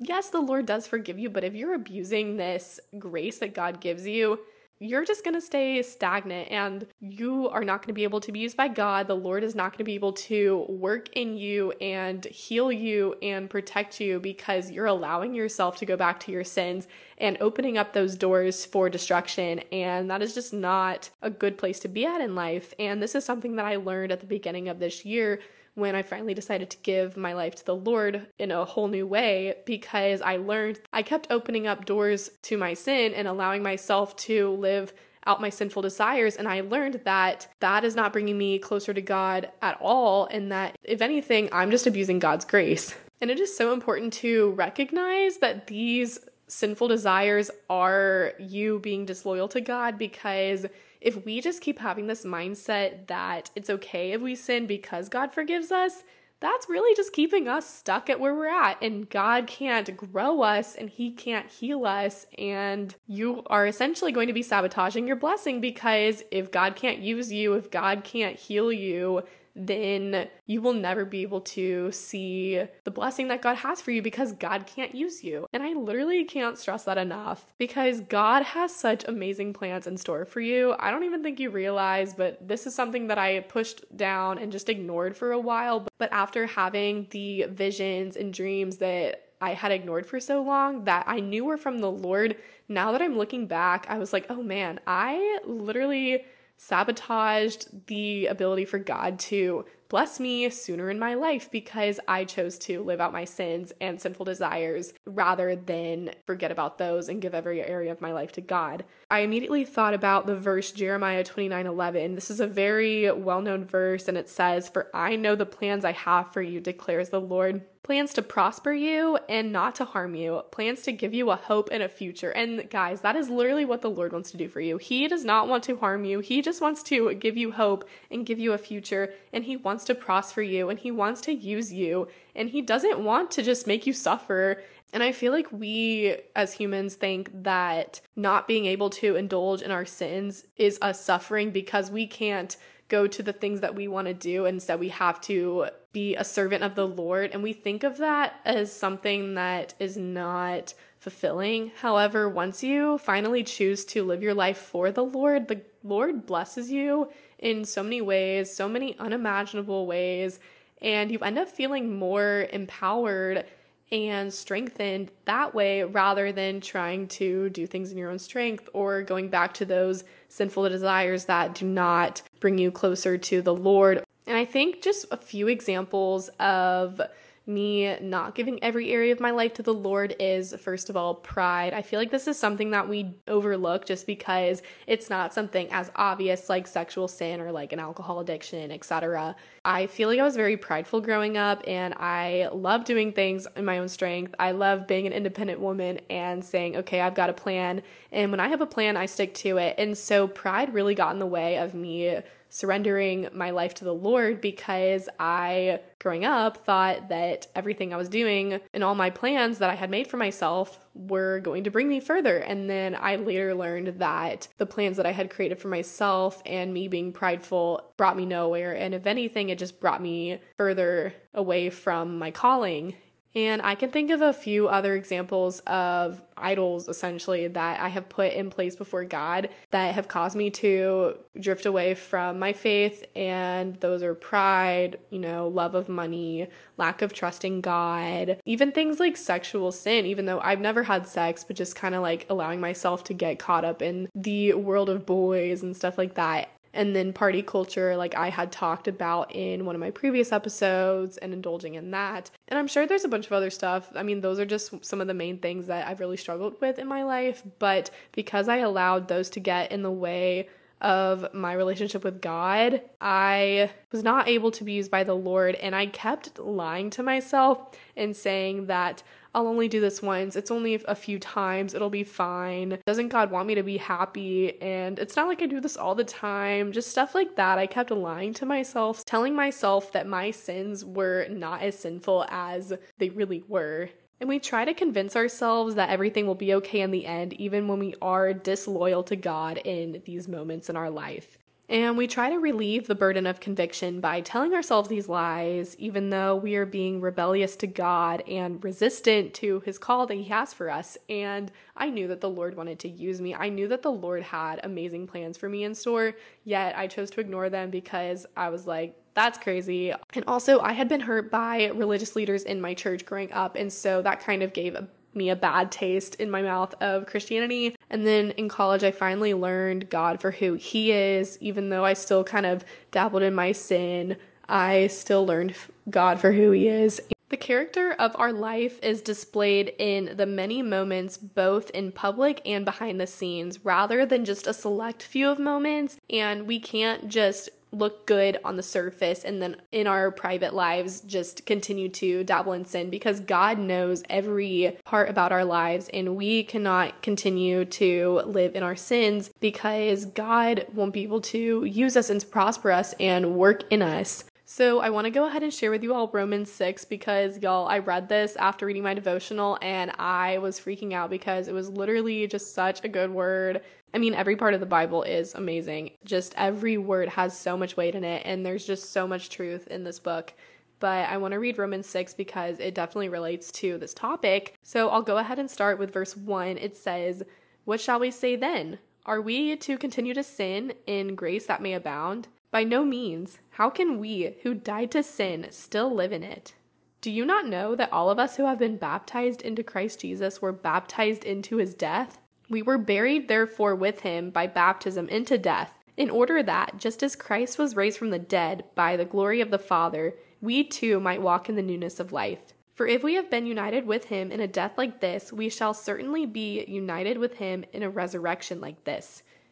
yes, 0.00 0.30
the 0.30 0.40
Lord 0.40 0.66
does 0.66 0.86
forgive 0.86 1.18
you, 1.18 1.30
but 1.30 1.44
if 1.44 1.54
you're 1.54 1.74
abusing 1.74 2.36
this 2.36 2.80
grace 2.98 3.38
that 3.38 3.54
God 3.54 3.80
gives 3.80 4.06
you, 4.06 4.40
you're 4.82 5.04
just 5.04 5.24
going 5.24 5.34
to 5.34 5.42
stay 5.42 5.82
stagnant 5.82 6.50
and 6.50 6.86
you 7.00 7.50
are 7.50 7.64
not 7.64 7.82
going 7.82 7.88
to 7.88 7.92
be 7.92 8.04
able 8.04 8.20
to 8.20 8.32
be 8.32 8.38
used 8.40 8.56
by 8.56 8.66
God. 8.66 9.08
The 9.08 9.14
Lord 9.14 9.44
is 9.44 9.54
not 9.54 9.72
going 9.72 9.78
to 9.78 9.84
be 9.84 9.94
able 9.94 10.14
to 10.14 10.64
work 10.70 11.10
in 11.12 11.36
you 11.36 11.72
and 11.72 12.24
heal 12.24 12.72
you 12.72 13.14
and 13.20 13.50
protect 13.50 14.00
you 14.00 14.18
because 14.18 14.70
you're 14.70 14.86
allowing 14.86 15.34
yourself 15.34 15.76
to 15.76 15.86
go 15.86 15.98
back 15.98 16.18
to 16.20 16.32
your 16.32 16.44
sins 16.44 16.88
and 17.18 17.36
opening 17.42 17.76
up 17.76 17.92
those 17.92 18.16
doors 18.16 18.64
for 18.64 18.88
destruction. 18.88 19.58
And 19.70 20.10
that 20.10 20.22
is 20.22 20.34
just 20.34 20.54
not 20.54 21.10
a 21.20 21.28
good 21.28 21.58
place 21.58 21.78
to 21.80 21.88
be 21.88 22.06
at 22.06 22.22
in 22.22 22.34
life. 22.34 22.72
And 22.78 23.02
this 23.02 23.14
is 23.14 23.22
something 23.22 23.56
that 23.56 23.66
I 23.66 23.76
learned 23.76 24.12
at 24.12 24.20
the 24.20 24.26
beginning 24.26 24.70
of 24.70 24.78
this 24.78 25.04
year 25.04 25.40
when 25.74 25.94
I 25.94 26.02
finally 26.02 26.34
decided 26.34 26.70
to 26.70 26.76
give 26.78 27.16
my 27.16 27.32
life 27.32 27.54
to 27.56 27.64
the 27.64 27.76
Lord 27.76 28.26
in 28.38 28.50
a 28.50 28.64
whole 28.64 28.88
new 28.88 29.06
way 29.06 29.56
because 29.66 30.20
I 30.20 30.36
learned 30.36 30.80
I 30.92 31.02
kept 31.02 31.28
opening 31.30 31.66
up 31.66 31.84
doors 31.84 32.30
to 32.42 32.56
my 32.56 32.74
sin 32.74 33.14
and 33.14 33.28
allowing 33.28 33.62
myself 33.62 34.16
to 34.16 34.50
live 34.50 34.92
out 35.26 35.40
my 35.40 35.50
sinful 35.50 35.82
desires 35.82 36.36
and 36.36 36.48
I 36.48 36.62
learned 36.62 37.02
that 37.04 37.48
that 37.60 37.84
is 37.84 37.94
not 37.94 38.12
bringing 38.12 38.38
me 38.38 38.58
closer 38.58 38.94
to 38.94 39.02
God 39.02 39.50
at 39.60 39.78
all 39.80 40.26
and 40.26 40.50
that 40.50 40.76
if 40.82 41.02
anything 41.02 41.48
I'm 41.52 41.70
just 41.70 41.86
abusing 41.86 42.18
God's 42.18 42.44
grace. 42.44 42.94
And 43.20 43.30
it 43.30 43.38
is 43.38 43.54
so 43.54 43.74
important 43.74 44.14
to 44.14 44.52
recognize 44.52 45.38
that 45.38 45.66
these 45.66 46.18
sinful 46.48 46.88
desires 46.88 47.50
are 47.68 48.32
you 48.38 48.80
being 48.80 49.04
disloyal 49.04 49.48
to 49.48 49.60
God 49.60 49.98
because 49.98 50.66
if 51.00 51.24
we 51.24 51.40
just 51.40 51.62
keep 51.62 51.78
having 51.78 52.06
this 52.06 52.24
mindset 52.24 53.06
that 53.06 53.50
it's 53.54 53.70
okay 53.70 54.12
if 54.12 54.20
we 54.20 54.34
sin 54.34 54.66
because 54.66 55.08
God 55.08 55.32
forgives 55.32 55.72
us, 55.72 56.02
that's 56.40 56.70
really 56.70 56.94
just 56.96 57.12
keeping 57.12 57.48
us 57.48 57.68
stuck 57.68 58.08
at 58.08 58.18
where 58.18 58.34
we're 58.34 58.48
at. 58.48 58.82
And 58.82 59.08
God 59.08 59.46
can't 59.46 59.94
grow 59.96 60.40
us 60.40 60.74
and 60.74 60.88
He 60.88 61.12
can't 61.12 61.50
heal 61.50 61.84
us. 61.84 62.26
And 62.38 62.94
you 63.06 63.42
are 63.46 63.66
essentially 63.66 64.10
going 64.10 64.28
to 64.28 64.32
be 64.32 64.42
sabotaging 64.42 65.06
your 65.06 65.16
blessing 65.16 65.60
because 65.60 66.22
if 66.30 66.50
God 66.50 66.76
can't 66.76 66.98
use 66.98 67.30
you, 67.30 67.54
if 67.54 67.70
God 67.70 68.04
can't 68.04 68.36
heal 68.36 68.72
you, 68.72 69.22
then 69.54 70.28
you 70.46 70.60
will 70.60 70.72
never 70.72 71.04
be 71.04 71.22
able 71.22 71.40
to 71.40 71.90
see 71.92 72.62
the 72.84 72.90
blessing 72.90 73.28
that 73.28 73.42
God 73.42 73.56
has 73.58 73.80
for 73.80 73.90
you 73.90 74.02
because 74.02 74.32
God 74.32 74.66
can't 74.66 74.94
use 74.94 75.24
you. 75.24 75.46
And 75.52 75.62
I 75.62 75.72
literally 75.72 76.24
can't 76.24 76.58
stress 76.58 76.84
that 76.84 76.98
enough 76.98 77.46
because 77.58 78.00
God 78.00 78.42
has 78.42 78.74
such 78.74 79.04
amazing 79.06 79.52
plans 79.52 79.86
in 79.86 79.96
store 79.96 80.24
for 80.24 80.40
you. 80.40 80.74
I 80.78 80.90
don't 80.90 81.04
even 81.04 81.22
think 81.22 81.40
you 81.40 81.50
realize, 81.50 82.14
but 82.14 82.46
this 82.46 82.66
is 82.66 82.74
something 82.74 83.08
that 83.08 83.18
I 83.18 83.40
pushed 83.40 83.96
down 83.96 84.38
and 84.38 84.52
just 84.52 84.68
ignored 84.68 85.16
for 85.16 85.32
a 85.32 85.38
while. 85.38 85.86
But 85.98 86.12
after 86.12 86.46
having 86.46 87.08
the 87.10 87.46
visions 87.50 88.16
and 88.16 88.32
dreams 88.32 88.78
that 88.78 89.26
I 89.40 89.54
had 89.54 89.72
ignored 89.72 90.06
for 90.06 90.20
so 90.20 90.42
long 90.42 90.84
that 90.84 91.04
I 91.06 91.20
knew 91.20 91.44
were 91.44 91.56
from 91.56 91.78
the 91.78 91.90
Lord. 91.90 92.36
Now 92.68 92.92
that 92.92 93.00
I'm 93.00 93.16
looking 93.16 93.46
back, 93.46 93.86
I 93.88 93.98
was 93.98 94.12
like, 94.12 94.26
oh 94.28 94.42
man, 94.42 94.80
I 94.86 95.38
literally 95.46 96.24
sabotaged 96.62 97.86
the 97.86 98.26
ability 98.26 98.66
for 98.66 98.78
God 98.78 99.18
to 99.18 99.64
bless 99.90 100.20
me 100.20 100.48
sooner 100.48 100.88
in 100.88 100.98
my 100.98 101.14
life 101.14 101.50
because 101.50 102.00
I 102.08 102.24
chose 102.24 102.56
to 102.60 102.82
live 102.82 103.00
out 103.00 103.12
my 103.12 103.24
sins 103.24 103.72
and 103.80 104.00
sinful 104.00 104.24
desires 104.24 104.94
rather 105.04 105.56
than 105.56 106.12
forget 106.24 106.52
about 106.52 106.78
those 106.78 107.08
and 107.08 107.20
give 107.20 107.34
every 107.34 107.60
area 107.60 107.90
of 107.90 108.00
my 108.00 108.12
life 108.12 108.32
to 108.32 108.40
God. 108.40 108.84
I 109.10 109.20
immediately 109.20 109.64
thought 109.64 109.92
about 109.92 110.26
the 110.26 110.36
verse 110.36 110.70
Jeremiah 110.70 111.24
29 111.24 111.66
11. 111.66 112.14
This 112.14 112.30
is 112.30 112.40
a 112.40 112.46
very 112.46 113.10
well 113.10 113.42
known 113.42 113.64
verse, 113.64 114.06
and 114.06 114.16
it 114.16 114.28
says, 114.28 114.68
For 114.68 114.88
I 114.94 115.16
know 115.16 115.34
the 115.34 115.44
plans 115.44 115.84
I 115.84 115.92
have 115.92 116.32
for 116.32 116.40
you, 116.40 116.60
declares 116.60 117.10
the 117.10 117.20
Lord 117.20 117.62
plans 117.82 118.12
to 118.12 118.22
prosper 118.22 118.72
you 118.72 119.18
and 119.28 119.52
not 119.52 119.74
to 119.74 119.84
harm 119.84 120.14
you, 120.14 120.42
plans 120.52 120.82
to 120.82 120.92
give 120.92 121.14
you 121.14 121.30
a 121.30 121.36
hope 121.36 121.68
and 121.72 121.82
a 121.82 121.88
future. 121.88 122.30
And 122.30 122.68
guys, 122.70 123.00
that 123.00 123.16
is 123.16 123.28
literally 123.28 123.64
what 123.64 123.82
the 123.82 123.90
Lord 123.90 124.12
wants 124.12 124.30
to 124.30 124.36
do 124.36 124.48
for 124.48 124.60
you. 124.60 124.76
He 124.78 125.08
does 125.08 125.24
not 125.24 125.48
want 125.48 125.64
to 125.64 125.76
harm 125.76 126.04
you, 126.04 126.20
He 126.20 126.42
just 126.42 126.60
wants 126.60 126.82
to 126.84 127.14
give 127.14 127.36
you 127.36 127.52
hope 127.52 127.88
and 128.10 128.26
give 128.26 128.38
you 128.38 128.52
a 128.52 128.58
future, 128.58 129.12
and 129.32 129.44
He 129.44 129.56
wants 129.80 129.86
to 129.86 129.94
prosper 129.94 130.42
you 130.42 130.68
and 130.68 130.78
He 130.78 130.90
wants 130.90 131.22
to 131.22 131.32
use 131.32 131.72
you, 131.72 132.06
and 132.34 132.50
He 132.50 132.60
doesn't 132.60 133.02
want 133.02 133.30
to 133.32 133.42
just 133.42 133.66
make 133.66 133.86
you 133.86 133.94
suffer. 133.94 134.62
And 134.92 135.02
I 135.02 135.12
feel 135.12 135.32
like 135.32 135.50
we 135.50 136.16
as 136.36 136.52
humans 136.52 136.96
think 136.96 137.30
that 137.44 138.02
not 138.14 138.46
being 138.46 138.66
able 138.66 138.90
to 138.90 139.16
indulge 139.16 139.62
in 139.62 139.70
our 139.70 139.86
sins 139.86 140.44
is 140.56 140.78
us 140.82 141.02
suffering 141.02 141.50
because 141.50 141.90
we 141.90 142.06
can't 142.06 142.56
go 142.88 143.06
to 143.06 143.22
the 143.22 143.32
things 143.32 143.60
that 143.60 143.74
we 143.74 143.88
want 143.88 144.08
to 144.08 144.14
do. 144.14 144.44
Instead, 144.44 144.80
we 144.80 144.90
have 144.90 145.20
to 145.22 145.68
be 145.92 146.14
a 146.16 146.24
servant 146.24 146.62
of 146.62 146.74
the 146.74 146.86
Lord. 146.86 147.30
And 147.32 147.42
we 147.42 147.52
think 147.52 147.84
of 147.84 147.98
that 147.98 148.34
as 148.44 148.72
something 148.72 149.34
that 149.34 149.74
is 149.78 149.96
not 149.96 150.74
fulfilling. 150.98 151.72
However, 151.80 152.28
once 152.28 152.62
you 152.62 152.98
finally 152.98 153.44
choose 153.44 153.84
to 153.86 154.04
live 154.04 154.22
your 154.22 154.34
life 154.34 154.58
for 154.58 154.90
the 154.92 155.04
Lord, 155.04 155.48
the 155.48 155.62
Lord 155.82 156.26
blesses 156.26 156.70
you 156.70 157.08
in 157.40 157.64
so 157.64 157.82
many 157.82 158.00
ways, 158.00 158.54
so 158.54 158.68
many 158.68 158.96
unimaginable 158.98 159.86
ways. 159.86 160.38
And 160.80 161.10
you 161.10 161.18
end 161.18 161.38
up 161.38 161.48
feeling 161.48 161.98
more 161.98 162.46
empowered 162.52 163.44
and 163.92 164.32
strengthened 164.32 165.10
that 165.24 165.52
way 165.52 165.82
rather 165.82 166.30
than 166.30 166.60
trying 166.60 167.08
to 167.08 167.50
do 167.50 167.66
things 167.66 167.90
in 167.90 167.98
your 167.98 168.10
own 168.10 168.18
strength 168.18 168.68
or 168.72 169.02
going 169.02 169.28
back 169.28 169.52
to 169.54 169.64
those 169.64 170.04
sinful 170.28 170.68
desires 170.68 171.24
that 171.24 171.54
do 171.54 171.66
not 171.66 172.22
bring 172.38 172.56
you 172.56 172.70
closer 172.70 173.18
to 173.18 173.42
the 173.42 173.54
Lord. 173.54 174.04
And 174.26 174.36
I 174.36 174.44
think 174.44 174.80
just 174.80 175.06
a 175.10 175.16
few 175.16 175.48
examples 175.48 176.28
of 176.38 177.00
me 177.46 177.96
not 178.00 178.34
giving 178.34 178.62
every 178.62 178.92
area 178.92 179.12
of 179.12 179.20
my 179.20 179.30
life 179.30 179.54
to 179.54 179.62
the 179.62 179.74
Lord 179.74 180.14
is, 180.18 180.54
first 180.54 180.90
of 180.90 180.96
all, 180.96 181.14
pride. 181.14 181.72
I 181.72 181.82
feel 181.82 181.98
like 181.98 182.10
this 182.10 182.28
is 182.28 182.38
something 182.38 182.70
that 182.70 182.88
we 182.88 183.14
overlook 183.26 183.86
just 183.86 184.06
because 184.06 184.62
it's 184.86 185.10
not 185.10 185.34
something 185.34 185.68
as 185.70 185.90
obvious 185.96 186.48
like 186.48 186.66
sexual 186.66 187.08
sin 187.08 187.40
or 187.40 187.50
like 187.50 187.72
an 187.72 187.80
alcohol 187.80 188.20
addiction, 188.20 188.70
etc. 188.70 189.34
I 189.64 189.86
feel 189.86 190.08
like 190.08 190.20
I 190.20 190.24
was 190.24 190.36
very 190.36 190.56
prideful 190.56 191.00
growing 191.00 191.36
up 191.36 191.62
and 191.66 191.94
I 191.94 192.48
love 192.52 192.84
doing 192.84 193.12
things 193.12 193.46
in 193.56 193.64
my 193.64 193.78
own 193.78 193.88
strength. 193.88 194.34
I 194.38 194.52
love 194.52 194.86
being 194.86 195.06
an 195.06 195.12
independent 195.12 195.60
woman 195.60 196.00
and 196.08 196.44
saying, 196.44 196.76
okay, 196.76 197.00
I've 197.00 197.14
got 197.14 197.30
a 197.30 197.34
plan. 197.34 197.82
And 198.12 198.30
when 198.30 198.40
I 198.40 198.48
have 198.48 198.60
a 198.60 198.66
plan, 198.66 198.96
I 198.96 199.06
stick 199.06 199.34
to 199.34 199.58
it. 199.58 199.74
And 199.78 199.96
so 199.96 200.28
pride 200.28 200.72
really 200.72 200.94
got 200.94 201.12
in 201.12 201.18
the 201.18 201.26
way 201.26 201.58
of 201.58 201.74
me 201.74 202.18
surrendering 202.50 203.28
my 203.32 203.50
life 203.50 203.74
to 203.74 203.84
the 203.84 203.94
Lord 203.94 204.40
because 204.40 205.08
I, 205.18 205.80
growing 205.98 206.24
up, 206.24 206.58
thought 206.58 207.08
that 207.08 207.46
everything 207.54 207.94
I 207.94 207.96
was 207.96 208.08
doing 208.08 208.60
and 208.74 208.84
all 208.84 208.94
my 208.94 209.10
plans 209.10 209.58
that 209.58 209.70
I 209.70 209.74
had 209.74 209.90
made 209.90 210.08
for 210.08 210.16
myself 210.16 210.78
were 210.94 211.40
going 211.40 211.64
to 211.64 211.70
bring 211.70 211.88
me 211.88 212.00
further. 212.00 212.38
And 212.38 212.68
then 212.68 212.94
I 212.94 213.16
later 213.16 213.54
learned 213.54 214.00
that 214.00 214.48
the 214.58 214.66
plans 214.66 214.96
that 214.96 215.06
I 215.06 215.12
had 215.12 215.30
created 215.30 215.58
for 215.58 215.68
myself 215.68 216.42
and 216.44 216.74
me 216.74 216.88
being 216.88 217.12
prideful 217.12 217.92
brought 217.96 218.16
me 218.16 218.26
nowhere. 218.26 218.72
And 218.72 218.94
if 218.94 219.06
anything, 219.06 219.48
it 219.48 219.58
just 219.58 219.80
brought 219.80 220.02
me 220.02 220.40
further 220.58 221.14
away 221.32 221.70
from 221.70 222.18
my 222.18 222.30
calling 222.30 222.94
and 223.34 223.62
I 223.62 223.76
can 223.76 223.90
think 223.90 224.10
of 224.10 224.22
a 224.22 224.32
few 224.32 224.68
other 224.68 224.94
examples 224.94 225.60
of 225.60 226.20
idols 226.36 226.88
essentially 226.88 227.46
that 227.46 227.80
I 227.80 227.88
have 227.88 228.08
put 228.08 228.32
in 228.32 228.50
place 228.50 228.74
before 228.74 229.04
God 229.04 229.50
that 229.70 229.94
have 229.94 230.08
caused 230.08 230.36
me 230.36 230.50
to 230.50 231.16
drift 231.38 231.66
away 231.66 231.94
from 231.94 232.38
my 232.38 232.52
faith. 232.52 233.04
And 233.14 233.76
those 233.76 234.02
are 234.02 234.14
pride, 234.14 234.98
you 235.10 235.20
know, 235.20 235.46
love 235.46 235.74
of 235.76 235.88
money, 235.88 236.48
lack 236.76 237.02
of 237.02 237.12
trusting 237.12 237.60
God, 237.60 238.40
even 238.44 238.72
things 238.72 238.98
like 238.98 239.16
sexual 239.16 239.70
sin, 239.70 240.06
even 240.06 240.26
though 240.26 240.40
I've 240.40 240.60
never 240.60 240.82
had 240.82 241.06
sex, 241.06 241.44
but 241.44 241.56
just 241.56 241.76
kind 241.76 241.94
of 241.94 242.02
like 242.02 242.26
allowing 242.28 242.60
myself 242.60 243.04
to 243.04 243.14
get 243.14 243.38
caught 243.38 243.64
up 243.64 243.80
in 243.80 244.08
the 244.14 244.54
world 244.54 244.88
of 244.88 245.06
boys 245.06 245.62
and 245.62 245.76
stuff 245.76 245.98
like 245.98 246.14
that 246.14 246.48
and 246.72 246.94
then 246.94 247.12
party 247.12 247.42
culture, 247.42 247.96
like 247.96 248.14
I 248.14 248.30
had 248.30 248.52
talked 248.52 248.88
about 248.88 249.34
in 249.34 249.64
one 249.64 249.74
of 249.74 249.80
my 249.80 249.90
previous 249.90 250.32
episodes, 250.32 251.16
and 251.18 251.32
indulging 251.32 251.74
in 251.74 251.90
that. 251.90 252.30
And 252.48 252.58
I'm 252.58 252.68
sure 252.68 252.86
there's 252.86 253.04
a 253.04 253.08
bunch 253.08 253.26
of 253.26 253.32
other 253.32 253.50
stuff. 253.50 253.90
I 253.94 254.02
mean, 254.02 254.20
those 254.20 254.38
are 254.38 254.46
just 254.46 254.84
some 254.84 255.00
of 255.00 255.06
the 255.06 255.14
main 255.14 255.38
things 255.38 255.66
that 255.66 255.86
I've 255.86 256.00
really 256.00 256.16
struggled 256.16 256.60
with 256.60 256.78
in 256.78 256.86
my 256.86 257.02
life. 257.02 257.42
But 257.58 257.90
because 258.12 258.48
I 258.48 258.58
allowed 258.58 259.08
those 259.08 259.30
to 259.30 259.40
get 259.40 259.72
in 259.72 259.82
the 259.82 259.90
way 259.90 260.48
of 260.80 261.32
my 261.34 261.52
relationship 261.52 262.04
with 262.04 262.20
God, 262.20 262.82
I 263.00 263.70
was 263.92 264.02
not 264.02 264.28
able 264.28 264.50
to 264.52 264.64
be 264.64 264.72
used 264.72 264.90
by 264.90 265.04
the 265.04 265.14
Lord. 265.14 265.54
And 265.56 265.74
I 265.74 265.86
kept 265.86 266.38
lying 266.38 266.90
to 266.90 267.02
myself 267.02 267.76
and 267.96 268.16
saying 268.16 268.66
that 268.66 269.02
I'll 269.34 269.46
only 269.46 269.68
do 269.68 269.80
this 269.80 270.02
once. 270.02 270.34
It's 270.34 270.50
only 270.50 270.82
a 270.86 270.94
few 270.94 271.18
times. 271.18 271.74
It'll 271.74 271.90
be 271.90 272.02
fine. 272.02 272.78
Doesn't 272.84 273.08
God 273.08 273.30
want 273.30 273.46
me 273.46 273.54
to 273.54 273.62
be 273.62 273.76
happy? 273.76 274.60
And 274.60 274.98
it's 274.98 275.14
not 275.14 275.28
like 275.28 275.40
I 275.40 275.46
do 275.46 275.60
this 275.60 275.76
all 275.76 275.94
the 275.94 276.02
time. 276.02 276.72
Just 276.72 276.90
stuff 276.90 277.14
like 277.14 277.36
that. 277.36 277.58
I 277.58 277.66
kept 277.66 277.92
lying 277.92 278.34
to 278.34 278.46
myself, 278.46 279.04
telling 279.04 279.34
myself 279.36 279.92
that 279.92 280.08
my 280.08 280.32
sins 280.32 280.84
were 280.84 281.28
not 281.30 281.62
as 281.62 281.78
sinful 281.78 282.26
as 282.28 282.72
they 282.98 283.10
really 283.10 283.44
were. 283.46 283.90
And 284.20 284.28
we 284.28 284.38
try 284.38 284.66
to 284.66 284.74
convince 284.74 285.16
ourselves 285.16 285.74
that 285.76 285.88
everything 285.88 286.26
will 286.26 286.34
be 286.34 286.52
okay 286.54 286.82
in 286.82 286.90
the 286.90 287.06
end, 287.06 287.32
even 287.34 287.66
when 287.66 287.78
we 287.78 287.94
are 288.02 288.34
disloyal 288.34 289.02
to 289.04 289.16
God 289.16 289.56
in 289.64 290.02
these 290.04 290.28
moments 290.28 290.68
in 290.68 290.76
our 290.76 290.90
life. 290.90 291.38
And 291.70 291.96
we 291.96 292.08
try 292.08 292.30
to 292.30 292.36
relieve 292.36 292.88
the 292.88 292.96
burden 292.96 293.28
of 293.28 293.38
conviction 293.38 294.00
by 294.00 294.22
telling 294.22 294.52
ourselves 294.52 294.88
these 294.88 295.08
lies, 295.08 295.76
even 295.78 296.10
though 296.10 296.34
we 296.34 296.56
are 296.56 296.66
being 296.66 297.00
rebellious 297.00 297.54
to 297.56 297.68
God 297.68 298.24
and 298.28 298.62
resistant 298.62 299.34
to 299.34 299.60
his 299.60 299.78
call 299.78 300.04
that 300.06 300.14
he 300.14 300.24
has 300.24 300.52
for 300.52 300.68
us. 300.68 300.98
And 301.08 301.52
I 301.76 301.88
knew 301.88 302.08
that 302.08 302.20
the 302.20 302.28
Lord 302.28 302.56
wanted 302.56 302.80
to 302.80 302.88
use 302.88 303.20
me. 303.20 303.36
I 303.36 303.50
knew 303.50 303.68
that 303.68 303.82
the 303.82 303.92
Lord 303.92 304.24
had 304.24 304.58
amazing 304.64 305.06
plans 305.06 305.38
for 305.38 305.48
me 305.48 305.62
in 305.62 305.76
store, 305.76 306.16
yet 306.44 306.76
I 306.76 306.88
chose 306.88 307.08
to 307.10 307.20
ignore 307.20 307.48
them 307.48 307.70
because 307.70 308.26
I 308.36 308.48
was 308.48 308.66
like, 308.66 308.96
that's 309.20 309.38
crazy. 309.38 309.92
And 310.14 310.24
also, 310.26 310.60
I 310.60 310.72
had 310.72 310.88
been 310.88 311.00
hurt 311.00 311.30
by 311.30 311.66
religious 311.74 312.16
leaders 312.16 312.42
in 312.42 312.58
my 312.58 312.72
church 312.72 313.04
growing 313.04 313.30
up, 313.32 313.54
and 313.54 313.70
so 313.70 314.00
that 314.00 314.20
kind 314.20 314.42
of 314.42 314.54
gave 314.54 314.76
me 315.12 315.28
a 315.28 315.36
bad 315.36 315.70
taste 315.70 316.14
in 316.14 316.30
my 316.30 316.40
mouth 316.40 316.74
of 316.80 317.04
Christianity. 317.04 317.76
And 317.90 318.06
then 318.06 318.30
in 318.32 318.48
college, 318.48 318.82
I 318.82 318.92
finally 318.92 319.34
learned 319.34 319.90
God 319.90 320.22
for 320.22 320.30
who 320.30 320.54
He 320.54 320.90
is, 320.92 321.36
even 321.42 321.68
though 321.68 321.84
I 321.84 321.92
still 321.92 322.24
kind 322.24 322.46
of 322.46 322.64
dabbled 322.92 323.22
in 323.22 323.34
my 323.34 323.52
sin. 323.52 324.16
I 324.48 324.86
still 324.86 325.26
learned 325.26 325.54
God 325.90 326.18
for 326.18 326.32
who 326.32 326.52
He 326.52 326.68
is. 326.68 327.02
The 327.28 327.36
character 327.36 327.92
of 327.92 328.16
our 328.18 328.32
life 328.32 328.80
is 328.82 329.02
displayed 329.02 329.74
in 329.78 330.16
the 330.16 330.26
many 330.26 330.62
moments, 330.62 331.18
both 331.18 331.70
in 331.70 331.92
public 331.92 332.40
and 332.46 332.64
behind 332.64 333.00
the 333.00 333.06
scenes, 333.06 333.64
rather 333.64 334.06
than 334.06 334.24
just 334.24 334.46
a 334.46 334.54
select 334.54 335.02
few 335.02 335.28
of 335.28 335.38
moments. 335.38 335.98
And 336.08 336.46
we 336.46 336.58
can't 336.58 337.08
just 337.08 337.50
look 337.72 338.06
good 338.06 338.38
on 338.44 338.56
the 338.56 338.62
surface 338.62 339.24
and 339.24 339.40
then 339.40 339.56
in 339.72 339.86
our 339.86 340.10
private 340.10 340.54
lives 340.54 341.00
just 341.02 341.46
continue 341.46 341.88
to 341.88 342.24
dabble 342.24 342.52
in 342.52 342.64
sin 342.64 342.90
because 342.90 343.20
God 343.20 343.58
knows 343.58 344.02
every 344.08 344.76
part 344.84 345.08
about 345.08 345.32
our 345.32 345.44
lives 345.44 345.88
and 345.92 346.16
we 346.16 346.42
cannot 346.42 347.02
continue 347.02 347.64
to 347.64 348.22
live 348.26 348.54
in 348.54 348.62
our 348.62 348.76
sins 348.76 349.30
because 349.40 350.04
God 350.06 350.66
won't 350.74 350.92
be 350.92 351.02
able 351.02 351.20
to 351.22 351.64
use 351.64 351.96
us 351.96 352.10
and 352.10 352.24
prosper 352.30 352.70
us 352.70 352.94
and 352.98 353.34
work 353.34 353.64
in 353.70 353.82
us. 353.82 354.24
So, 354.52 354.80
I 354.80 354.90
want 354.90 355.04
to 355.04 355.12
go 355.12 355.28
ahead 355.28 355.44
and 355.44 355.54
share 355.54 355.70
with 355.70 355.84
you 355.84 355.94
all 355.94 356.08
Romans 356.08 356.50
6 356.50 356.84
because, 356.86 357.38
y'all, 357.38 357.68
I 357.68 357.78
read 357.78 358.08
this 358.08 358.34
after 358.34 358.66
reading 358.66 358.82
my 358.82 358.94
devotional 358.94 359.56
and 359.62 359.92
I 359.96 360.38
was 360.38 360.58
freaking 360.58 360.92
out 360.92 361.08
because 361.08 361.46
it 361.46 361.54
was 361.54 361.70
literally 361.70 362.26
just 362.26 362.52
such 362.52 362.82
a 362.82 362.88
good 362.88 363.12
word. 363.12 363.60
I 363.94 363.98
mean, 363.98 364.12
every 364.12 364.34
part 364.34 364.54
of 364.54 364.58
the 364.58 364.66
Bible 364.66 365.04
is 365.04 365.36
amazing. 365.36 365.92
Just 366.04 366.34
every 366.36 366.78
word 366.78 367.10
has 367.10 367.38
so 367.38 367.56
much 367.56 367.76
weight 367.76 367.94
in 367.94 368.02
it, 368.02 368.22
and 368.24 368.44
there's 368.44 368.66
just 368.66 368.92
so 368.92 369.06
much 369.06 369.30
truth 369.30 369.68
in 369.68 369.84
this 369.84 370.00
book. 370.00 370.34
But 370.80 371.08
I 371.08 371.16
want 371.18 371.30
to 371.30 371.38
read 371.38 371.56
Romans 371.56 371.86
6 371.86 372.14
because 372.14 372.58
it 372.58 372.74
definitely 372.74 373.08
relates 373.08 373.52
to 373.52 373.78
this 373.78 373.94
topic. 373.94 374.56
So, 374.64 374.88
I'll 374.88 375.00
go 375.00 375.18
ahead 375.18 375.38
and 375.38 375.48
start 375.48 375.78
with 375.78 375.92
verse 375.92 376.16
1. 376.16 376.58
It 376.58 376.76
says, 376.76 377.22
What 377.66 377.80
shall 377.80 378.00
we 378.00 378.10
say 378.10 378.34
then? 378.34 378.80
Are 379.06 379.20
we 379.20 379.54
to 379.54 379.78
continue 379.78 380.12
to 380.14 380.24
sin 380.24 380.72
in 380.88 381.14
grace 381.14 381.46
that 381.46 381.62
may 381.62 381.74
abound? 381.74 382.26
By 382.50 382.64
no 382.64 382.84
means. 382.84 383.38
How 383.50 383.70
can 383.70 384.00
we, 384.00 384.36
who 384.42 384.54
died 384.54 384.90
to 384.92 385.02
sin, 385.02 385.46
still 385.50 385.94
live 385.94 386.12
in 386.12 386.24
it? 386.24 386.54
Do 387.00 387.10
you 387.10 387.24
not 387.24 387.46
know 387.46 387.76
that 387.76 387.92
all 387.92 388.10
of 388.10 388.18
us 388.18 388.36
who 388.36 388.46
have 388.46 388.58
been 388.58 388.76
baptized 388.76 389.40
into 389.42 389.62
Christ 389.62 390.00
Jesus 390.00 390.42
were 390.42 390.52
baptized 390.52 391.24
into 391.24 391.56
his 391.58 391.74
death? 391.74 392.18
We 392.48 392.62
were 392.62 392.76
buried, 392.76 393.28
therefore, 393.28 393.76
with 393.76 394.00
him 394.00 394.30
by 394.30 394.48
baptism 394.48 395.08
into 395.08 395.38
death, 395.38 395.72
in 395.96 396.10
order 396.10 396.42
that, 396.42 396.76
just 396.76 397.02
as 397.02 397.14
Christ 397.14 397.58
was 397.58 397.76
raised 397.76 397.98
from 397.98 398.10
the 398.10 398.18
dead 398.18 398.64
by 398.74 398.96
the 398.96 399.04
glory 399.04 399.40
of 399.40 399.50
the 399.50 399.58
Father, 399.58 400.14
we 400.40 400.64
too 400.64 400.98
might 400.98 401.22
walk 401.22 401.48
in 401.48 401.54
the 401.54 401.62
newness 401.62 402.00
of 402.00 402.12
life. 402.12 402.40
For 402.74 402.86
if 402.86 403.02
we 403.04 403.14
have 403.14 403.30
been 403.30 403.46
united 403.46 403.86
with 403.86 404.06
him 404.06 404.32
in 404.32 404.40
a 404.40 404.48
death 404.48 404.76
like 404.76 405.00
this, 405.00 405.32
we 405.32 405.48
shall 405.48 405.74
certainly 405.74 406.26
be 406.26 406.64
united 406.66 407.18
with 407.18 407.34
him 407.34 407.64
in 407.72 407.82
a 407.82 407.90
resurrection 407.90 408.60
like 408.60 408.84
this 408.84 409.22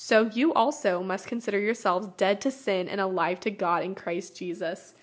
So 0.00 0.30
you 0.32 0.54
also 0.54 1.02
must 1.02 1.26
consider 1.26 1.58
yourselves 1.58 2.10
dead 2.16 2.40
to 2.42 2.52
sin 2.52 2.88
and 2.88 3.00
alive 3.00 3.40
to 3.40 3.50
God 3.50 3.82
in 3.82 3.96
Christ 3.96 4.36
Jesus. 4.36 4.94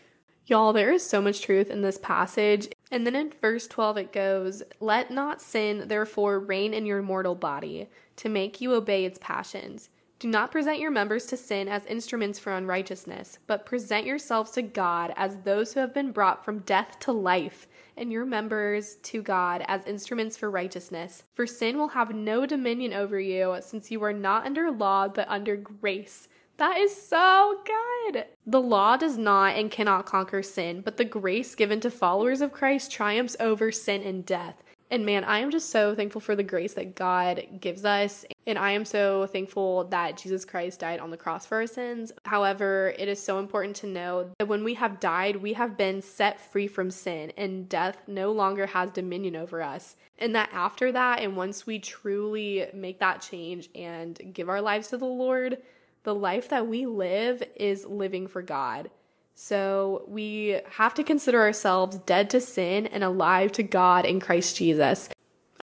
Y'all, 0.45 0.71
there 0.71 0.89
is 0.89 1.05
so 1.05 1.21
much 1.21 1.41
truth 1.41 1.69
in 1.69 1.81
this 1.81 1.97
passage. 1.97 2.69
And 2.89 3.05
then 3.05 3.13
in 3.13 3.33
verse 3.41 3.67
12 3.67 3.97
it 3.97 4.13
goes, 4.13 4.63
Let 4.79 5.11
not 5.11 5.41
sin 5.41 5.89
therefore 5.89 6.39
reign 6.39 6.73
in 6.73 6.85
your 6.85 7.01
mortal 7.01 7.35
body, 7.35 7.89
to 8.15 8.29
make 8.29 8.61
you 8.61 8.73
obey 8.73 9.03
its 9.03 9.19
passions. 9.21 9.89
Do 10.17 10.29
not 10.29 10.49
present 10.49 10.79
your 10.79 10.91
members 10.91 11.25
to 11.25 11.35
sin 11.35 11.67
as 11.67 11.85
instruments 11.87 12.39
for 12.39 12.53
unrighteousness, 12.53 13.39
but 13.47 13.65
present 13.65 14.05
yourselves 14.05 14.51
to 14.51 14.61
God 14.61 15.13
as 15.17 15.39
those 15.39 15.73
who 15.73 15.81
have 15.81 15.93
been 15.93 16.13
brought 16.13 16.45
from 16.45 16.59
death 16.59 16.99
to 17.01 17.11
life 17.11 17.67
and 17.97 18.11
your 18.11 18.25
members 18.25 18.95
to 19.03 19.21
God 19.21 19.63
as 19.67 19.85
instruments 19.85 20.37
for 20.37 20.49
righteousness. 20.49 21.23
For 21.33 21.47
sin 21.47 21.77
will 21.77 21.89
have 21.89 22.13
no 22.13 22.45
dominion 22.45 22.93
over 22.93 23.19
you, 23.19 23.57
since 23.61 23.91
you 23.91 24.03
are 24.03 24.13
not 24.13 24.45
under 24.45 24.71
law, 24.71 25.07
but 25.07 25.27
under 25.29 25.55
grace. 25.55 26.27
That 26.57 26.77
is 26.77 26.95
so 26.95 27.61
good. 27.65 28.25
The 28.45 28.61
law 28.61 28.95
does 28.95 29.17
not 29.17 29.55
and 29.55 29.69
cannot 29.69 30.05
conquer 30.05 30.41
sin, 30.41 30.81
but 30.81 30.97
the 30.97 31.03
grace 31.03 31.53
given 31.53 31.81
to 31.81 31.91
followers 31.91 32.39
of 32.41 32.53
Christ 32.53 32.91
triumphs 32.91 33.35
over 33.39 33.71
sin 33.71 34.03
and 34.03 34.25
death. 34.25 34.63
And 34.91 35.05
man, 35.05 35.23
I 35.23 35.39
am 35.39 35.49
just 35.49 35.71
so 35.71 35.95
thankful 35.95 36.21
for 36.21 36.35
the 36.35 36.43
grace 36.43 36.75
that 36.75 36.95
God 36.95 37.41
gives 37.59 37.85
us. 37.85 38.23
And 38.45 38.59
I 38.59 38.71
am 38.71 38.85
so 38.85 39.25
thankful 39.25 39.85
that 39.85 40.17
Jesus 40.17 40.45
Christ 40.45 40.81
died 40.81 40.99
on 40.99 41.09
the 41.09 41.17
cross 41.17 41.45
for 41.45 41.57
our 41.57 41.67
sins. 41.67 42.11
However, 42.25 42.93
it 42.99 43.07
is 43.07 43.21
so 43.21 43.39
important 43.39 43.75
to 43.77 43.87
know 43.87 44.29
that 44.37 44.47
when 44.47 44.63
we 44.63 44.75
have 44.75 44.99
died, 44.99 45.37
we 45.37 45.53
have 45.53 45.75
been 45.75 46.01
set 46.03 46.39
free 46.39 46.67
from 46.67 46.91
sin, 46.91 47.31
and 47.35 47.67
death 47.67 48.03
no 48.07 48.31
longer 48.31 48.67
has 48.67 48.91
dominion 48.91 49.35
over 49.35 49.63
us. 49.63 49.95
And 50.19 50.35
that 50.35 50.49
after 50.53 50.91
that, 50.91 51.19
and 51.19 51.35
once 51.35 51.65
we 51.65 51.79
truly 51.79 52.67
make 52.73 52.99
that 52.99 53.21
change 53.21 53.69
and 53.73 54.19
give 54.33 54.49
our 54.49 54.61
lives 54.61 54.89
to 54.89 54.97
the 54.97 55.05
Lord, 55.05 55.57
the 56.03 56.15
life 56.15 56.49
that 56.49 56.67
we 56.67 56.85
live 56.85 57.41
is 57.55 57.85
living 57.85 58.27
for 58.27 58.43
God. 58.43 58.91
So 59.35 60.03
we 60.07 60.61
have 60.71 60.93
to 60.93 61.03
consider 61.03 61.41
ourselves 61.41 61.97
dead 61.99 62.29
to 62.31 62.39
sin 62.39 62.87
and 62.87 63.03
alive 63.03 63.51
to 63.53 63.63
God 63.63 64.05
in 64.05 64.21
Christ 64.21 64.55
Jesus. 64.55 65.09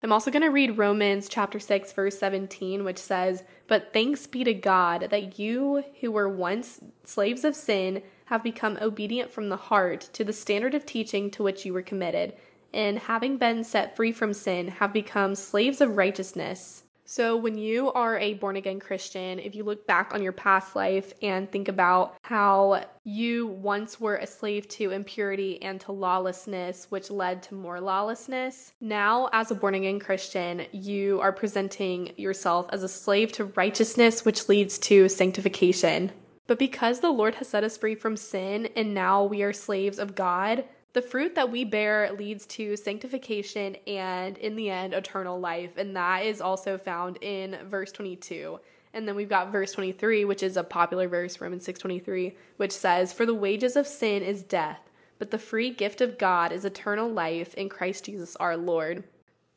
I'm 0.02 0.12
also 0.12 0.30
going 0.30 0.42
to 0.42 0.48
read 0.48 0.78
Romans 0.78 1.28
chapter 1.28 1.60
6 1.60 1.92
verse 1.92 2.18
17 2.18 2.84
which 2.84 2.98
says, 2.98 3.44
"But 3.68 3.92
thanks 3.92 4.26
be 4.26 4.42
to 4.44 4.54
God 4.54 5.08
that 5.10 5.38
you 5.38 5.84
who 6.00 6.10
were 6.10 6.28
once 6.28 6.80
slaves 7.04 7.44
of 7.44 7.54
sin 7.54 8.02
have 8.24 8.42
become 8.42 8.78
obedient 8.80 9.30
from 9.30 9.50
the 9.50 9.56
heart 9.56 10.08
to 10.14 10.24
the 10.24 10.32
standard 10.32 10.74
of 10.74 10.84
teaching 10.84 11.30
to 11.32 11.42
which 11.42 11.64
you 11.64 11.72
were 11.72 11.82
committed, 11.82 12.34
and 12.72 12.98
having 12.98 13.36
been 13.36 13.62
set 13.62 13.94
free 13.94 14.10
from 14.10 14.32
sin 14.32 14.68
have 14.68 14.92
become 14.92 15.34
slaves 15.34 15.80
of 15.80 15.96
righteousness." 15.96 16.84
So, 17.10 17.36
when 17.36 17.58
you 17.58 17.90
are 17.90 18.16
a 18.20 18.34
born 18.34 18.54
again 18.54 18.78
Christian, 18.78 19.40
if 19.40 19.56
you 19.56 19.64
look 19.64 19.84
back 19.84 20.14
on 20.14 20.22
your 20.22 20.30
past 20.30 20.76
life 20.76 21.12
and 21.20 21.50
think 21.50 21.66
about 21.66 22.14
how 22.22 22.84
you 23.02 23.48
once 23.48 23.98
were 23.98 24.14
a 24.14 24.28
slave 24.28 24.68
to 24.68 24.92
impurity 24.92 25.60
and 25.60 25.80
to 25.80 25.90
lawlessness, 25.90 26.86
which 26.88 27.10
led 27.10 27.42
to 27.42 27.56
more 27.56 27.80
lawlessness, 27.80 28.74
now 28.80 29.28
as 29.32 29.50
a 29.50 29.56
born 29.56 29.74
again 29.74 29.98
Christian, 29.98 30.66
you 30.70 31.18
are 31.20 31.32
presenting 31.32 32.12
yourself 32.16 32.68
as 32.70 32.84
a 32.84 32.88
slave 32.88 33.32
to 33.32 33.46
righteousness, 33.46 34.24
which 34.24 34.48
leads 34.48 34.78
to 34.78 35.08
sanctification. 35.08 36.12
But 36.46 36.60
because 36.60 37.00
the 37.00 37.10
Lord 37.10 37.34
has 37.34 37.48
set 37.48 37.64
us 37.64 37.76
free 37.76 37.96
from 37.96 38.16
sin 38.16 38.68
and 38.76 38.94
now 38.94 39.24
we 39.24 39.42
are 39.42 39.52
slaves 39.52 39.98
of 39.98 40.14
God, 40.14 40.62
the 40.92 41.02
fruit 41.02 41.34
that 41.36 41.50
we 41.50 41.64
bear 41.64 42.12
leads 42.12 42.46
to 42.46 42.76
sanctification 42.76 43.76
and, 43.86 44.36
in 44.38 44.56
the 44.56 44.70
end, 44.70 44.92
eternal 44.92 45.38
life. 45.38 45.76
And 45.76 45.94
that 45.96 46.24
is 46.24 46.40
also 46.40 46.76
found 46.78 47.18
in 47.20 47.58
verse 47.68 47.92
22. 47.92 48.58
And 48.92 49.06
then 49.06 49.14
we've 49.14 49.28
got 49.28 49.52
verse 49.52 49.72
23, 49.72 50.24
which 50.24 50.42
is 50.42 50.56
a 50.56 50.64
popular 50.64 51.06
verse, 51.06 51.40
Romans 51.40 51.64
6:23, 51.64 52.36
which 52.56 52.72
says, 52.72 53.12
"For 53.12 53.24
the 53.24 53.34
wages 53.34 53.76
of 53.76 53.86
sin 53.86 54.22
is 54.22 54.42
death, 54.42 54.90
but 55.20 55.30
the 55.30 55.38
free 55.38 55.70
gift 55.70 56.00
of 56.00 56.18
God 56.18 56.50
is 56.50 56.64
eternal 56.64 57.08
life 57.08 57.54
in 57.54 57.68
Christ 57.68 58.06
Jesus 58.06 58.34
our 58.36 58.56
Lord." 58.56 59.04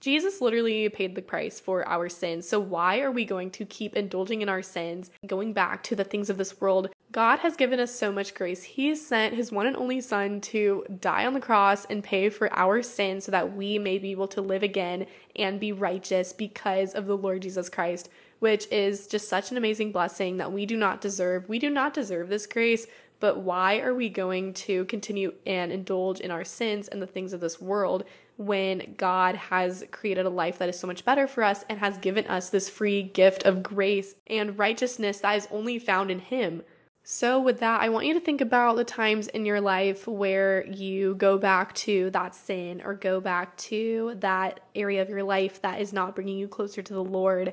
Jesus 0.01 0.41
literally 0.41 0.87
paid 0.89 1.15
the 1.15 1.21
price 1.21 1.59
for 1.59 1.87
our 1.87 2.09
sins. 2.09 2.47
So 2.47 2.59
why 2.59 2.99
are 2.99 3.11
we 3.11 3.25
going 3.25 3.49
to 3.51 3.65
keep 3.65 3.95
indulging 3.95 4.41
in 4.41 4.49
our 4.49 4.61
sins, 4.61 5.09
going 5.25 5.53
back 5.53 5.81
to 5.83 5.95
the 5.95 6.03
things 6.03 6.29
of 6.29 6.37
this 6.37 6.59
world? 6.61 6.92
God 7.13 7.39
has 7.39 7.55
given 7.55 7.79
us 7.79 7.93
so 7.93 8.11
much 8.11 8.33
grace. 8.33 8.63
He 8.63 8.95
sent 8.95 9.35
his 9.35 9.51
one 9.51 9.67
and 9.67 9.77
only 9.77 10.01
son 10.01 10.41
to 10.41 10.83
die 10.99 11.27
on 11.27 11.35
the 11.35 11.39
cross 11.39 11.85
and 11.85 12.03
pay 12.03 12.27
for 12.29 12.51
our 12.51 12.81
sins 12.81 13.25
so 13.25 13.31
that 13.31 13.55
we 13.55 13.77
may 13.77 13.99
be 13.99 14.09
able 14.09 14.27
to 14.29 14.41
live 14.41 14.63
again 14.63 15.05
and 15.35 15.59
be 15.59 15.71
righteous 15.71 16.33
because 16.33 16.95
of 16.95 17.05
the 17.05 17.15
Lord 17.15 17.43
Jesus 17.43 17.69
Christ, 17.69 18.09
which 18.39 18.65
is 18.71 19.05
just 19.05 19.29
such 19.29 19.51
an 19.51 19.57
amazing 19.57 19.91
blessing 19.91 20.37
that 20.37 20.51
we 20.51 20.65
do 20.65 20.75
not 20.75 21.01
deserve. 21.01 21.47
We 21.47 21.59
do 21.59 21.69
not 21.69 21.93
deserve 21.93 22.29
this 22.29 22.47
grace, 22.47 22.87
but 23.19 23.41
why 23.41 23.77
are 23.81 23.93
we 23.93 24.09
going 24.09 24.55
to 24.55 24.83
continue 24.85 25.35
and 25.45 25.71
indulge 25.71 26.19
in 26.19 26.31
our 26.31 26.43
sins 26.43 26.87
and 26.87 26.99
the 26.99 27.05
things 27.05 27.31
of 27.31 27.41
this 27.41 27.61
world 27.61 28.05
when 28.37 28.95
God 28.97 29.35
has 29.35 29.85
created 29.91 30.25
a 30.25 30.31
life 30.31 30.57
that 30.57 30.67
is 30.67 30.79
so 30.79 30.87
much 30.87 31.05
better 31.05 31.27
for 31.27 31.43
us 31.43 31.63
and 31.69 31.77
has 31.77 31.99
given 31.99 32.25
us 32.25 32.49
this 32.49 32.69
free 32.69 33.03
gift 33.03 33.43
of 33.43 33.61
grace 33.61 34.15
and 34.25 34.57
righteousness 34.57 35.19
that 35.19 35.37
is 35.37 35.47
only 35.51 35.77
found 35.77 36.09
in 36.09 36.17
Him. 36.17 36.63
So, 37.05 37.37
with 37.37 37.59
that, 37.59 37.81
I 37.81 37.89
want 37.89 38.05
you 38.05 38.13
to 38.13 38.21
think 38.21 38.39
about 38.39 38.77
the 38.77 38.85
times 38.85 39.27
in 39.27 39.45
your 39.45 39.59
life 39.59 40.07
where 40.07 40.65
you 40.67 41.15
go 41.15 41.37
back 41.37 41.75
to 41.75 42.09
that 42.11 42.33
sin 42.33 42.81
or 42.81 42.93
go 42.93 43.19
back 43.19 43.57
to 43.57 44.15
that 44.19 44.61
area 44.73 45.01
of 45.01 45.09
your 45.09 45.23
life 45.23 45.61
that 45.63 45.81
is 45.81 45.91
not 45.91 46.15
bringing 46.15 46.37
you 46.37 46.47
closer 46.47 46.81
to 46.81 46.93
the 46.93 47.03
Lord. 47.03 47.51